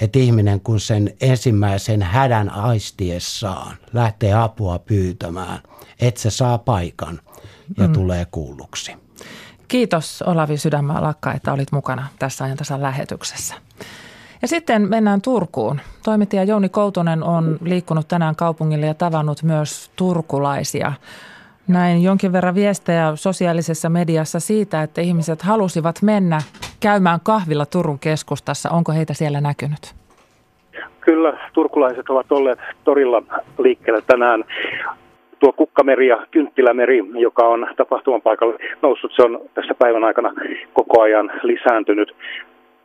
[0.00, 5.58] että ihminen kun sen ensimmäisen hädän aistiessaan lähtee apua pyytämään,
[6.00, 7.20] että se saa paikan
[7.76, 7.92] ja mm.
[7.92, 8.92] tulee kuulluksi.
[9.68, 13.54] Kiitos Olavi Sydänmaa Lakka, että olit mukana tässä ajantasan lähetyksessä.
[14.42, 15.80] Ja sitten mennään Turkuun.
[16.04, 20.92] Toimittaja Jouni Koutonen on liikkunut tänään kaupungille ja tavannut myös turkulaisia.
[21.68, 26.38] Näin jonkin verran viestejä sosiaalisessa mediassa siitä, että ihmiset halusivat mennä
[26.80, 28.70] käymään kahvilla Turun keskustassa.
[28.70, 29.94] Onko heitä siellä näkynyt?
[31.00, 33.22] Kyllä, turkulaiset ovat olleet torilla
[33.58, 34.44] liikkeellä tänään.
[35.38, 40.32] Tuo Kukkameri ja Kynttilämeri, joka on tapahtuman paikalle noussut, se on tässä päivän aikana
[40.72, 42.16] koko ajan lisääntynyt.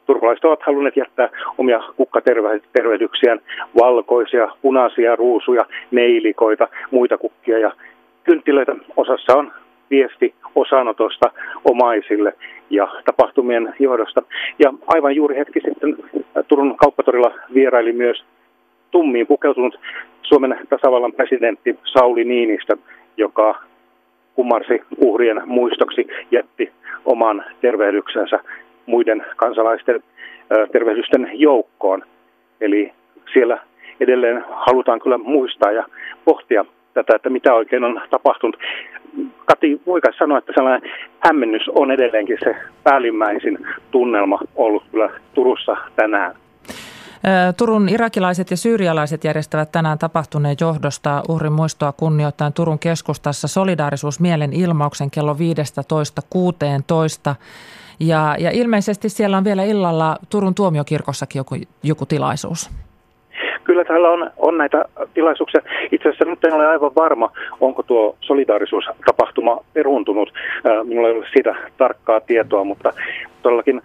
[0.05, 3.39] Turkulaiset ovat halunneet jättää omia kukkatervehdyksiään,
[3.79, 7.71] valkoisia, punaisia ruusuja, neilikoita, muita kukkia ja
[8.27, 8.75] kynttilöitä.
[8.97, 9.51] Osassa on
[9.89, 11.31] viesti osanotosta
[11.65, 12.33] omaisille
[12.69, 14.21] ja tapahtumien johdosta.
[14.59, 15.97] Ja aivan juuri hetki sitten
[16.47, 18.23] Turun kauppatorilla vieraili myös
[18.91, 19.79] tummiin pukeutunut
[20.23, 22.77] Suomen tasavallan presidentti Sauli Niinistö,
[23.17, 23.61] joka
[24.35, 26.71] kummarsi uhrien muistoksi, jätti
[27.05, 28.39] oman tervehdyksensä
[28.85, 30.03] muiden kansalaisten
[30.71, 32.03] tervehdysten joukkoon.
[32.61, 32.91] Eli
[33.33, 33.59] siellä
[33.99, 35.85] edelleen halutaan kyllä muistaa ja
[36.25, 36.65] pohtia
[37.03, 38.57] tätä, että mitä oikein on tapahtunut.
[39.45, 43.57] Kati, voiko sanoa, että sellainen hämmennys on edelleenkin se päällimmäisin
[43.91, 46.35] tunnelma ollut kyllä Turussa tänään.
[47.57, 55.11] Turun irakilaiset ja syyrialaiset järjestävät tänään tapahtuneen johdosta uhrin muistoa kunnioittain Turun keskustassa solidaarisuusmielen ilmauksen
[55.11, 55.39] kello 15.16.
[57.99, 62.69] Ja, ja ilmeisesti siellä on vielä illalla Turun tuomiokirkossakin joku, joku tilaisuus
[63.67, 65.61] kyllä täällä on, on näitä tilaisuuksia.
[65.91, 70.33] Itse asiassa nyt en ole aivan varma, onko tuo solidaarisuustapahtuma peruuntunut.
[70.83, 72.93] Minulla ei ole siitä tarkkaa tietoa, mutta
[73.41, 73.81] todellakin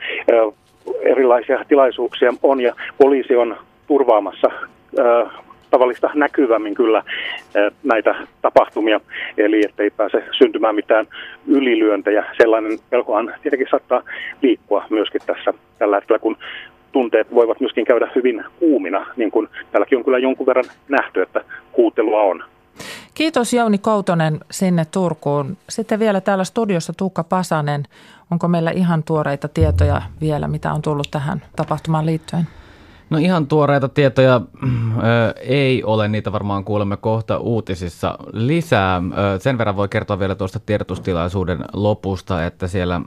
[1.00, 3.56] erilaisia tilaisuuksia on ja poliisi on
[3.86, 4.50] turvaamassa
[5.70, 7.02] tavallista näkyvämmin kyllä
[7.82, 9.00] näitä tapahtumia,
[9.38, 11.06] eli ettei pääse syntymään mitään
[11.46, 12.24] ylilyöntejä.
[12.36, 14.02] Sellainen pelkohan tietenkin saattaa
[14.42, 16.36] liikkua myöskin tässä tällä hetkellä, kun
[16.92, 21.44] tunteet voivat myöskin käydä hyvin kuumina, niin kuin täälläkin on kyllä jonkun verran nähty, että
[21.72, 22.44] kuutelua on.
[23.14, 25.56] Kiitos Jouni Koutonen sinne Turkuun.
[25.68, 27.82] Sitten vielä täällä studiossa Tuukka Pasanen.
[28.30, 32.46] Onko meillä ihan tuoreita tietoja vielä, mitä on tullut tähän tapahtumaan liittyen?
[33.10, 38.96] No ihan tuoreita tietoja ö, ei ole, niitä varmaan kuulemme kohta uutisissa lisää.
[38.96, 43.00] Ö, sen verran voi kertoa vielä tuosta tiedotustilaisuuden lopusta, että siellä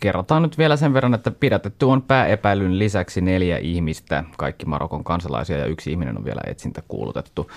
[0.00, 5.58] kerrotaan nyt vielä sen verran, että pidätetty on pääepäilyn lisäksi neljä ihmistä, kaikki Marokon kansalaisia
[5.58, 7.50] ja yksi ihminen on vielä etsintä kuulutettu.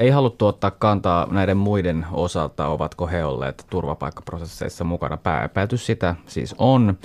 [0.00, 5.16] Ei haluttu ottaa kantaa näiden muiden osalta, ovatko he olleet turvapaikkaprosesseissa mukana.
[5.16, 6.98] Pääepäilty sitä siis on.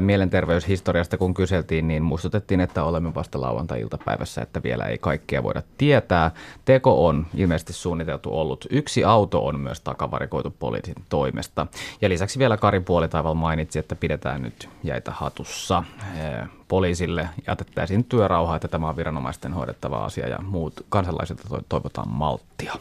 [0.00, 6.30] Mielenterveyshistoriasta kun kyseltiin, niin muistutettiin, että olemme vasta lauantai-iltapäivässä, että vielä ei kaikkea voida tietää.
[6.64, 8.66] Teko on ilmeisesti suunniteltu ollut.
[8.70, 11.66] Yksi auto on myös takavarikoitu poliisin toimesta.
[12.00, 15.84] Ja lisäksi vielä Karin Puolitaival mainitsi, että pidetään nyt jäitä hatussa
[16.68, 22.74] poliisille jätettäisiin työrauha, että tämä on viranomaisten hoidettava asia ja muut kansalaisilta toivotaan malttia.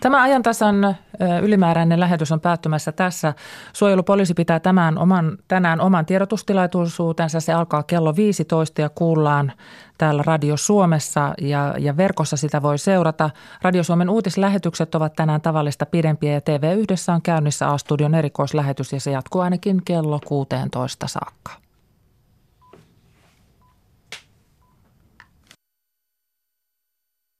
[0.00, 0.96] Tämä ajantasan
[1.42, 3.34] ylimääräinen lähetys on päättymässä tässä.
[3.72, 7.40] Suojelupoliisi pitää tämän oman, tänään oman tiedotustilaisuutensa.
[7.40, 9.52] Se alkaa kello 15 ja kuullaan
[9.98, 13.30] täällä Radio Suomessa ja, ja verkossa sitä voi seurata.
[13.62, 19.00] Radio Suomen uutislähetykset ovat tänään tavallista pidempiä ja TV Yhdessä on käynnissä A-studion erikoislähetys ja
[19.00, 21.69] se jatkuu ainakin kello 16 saakka.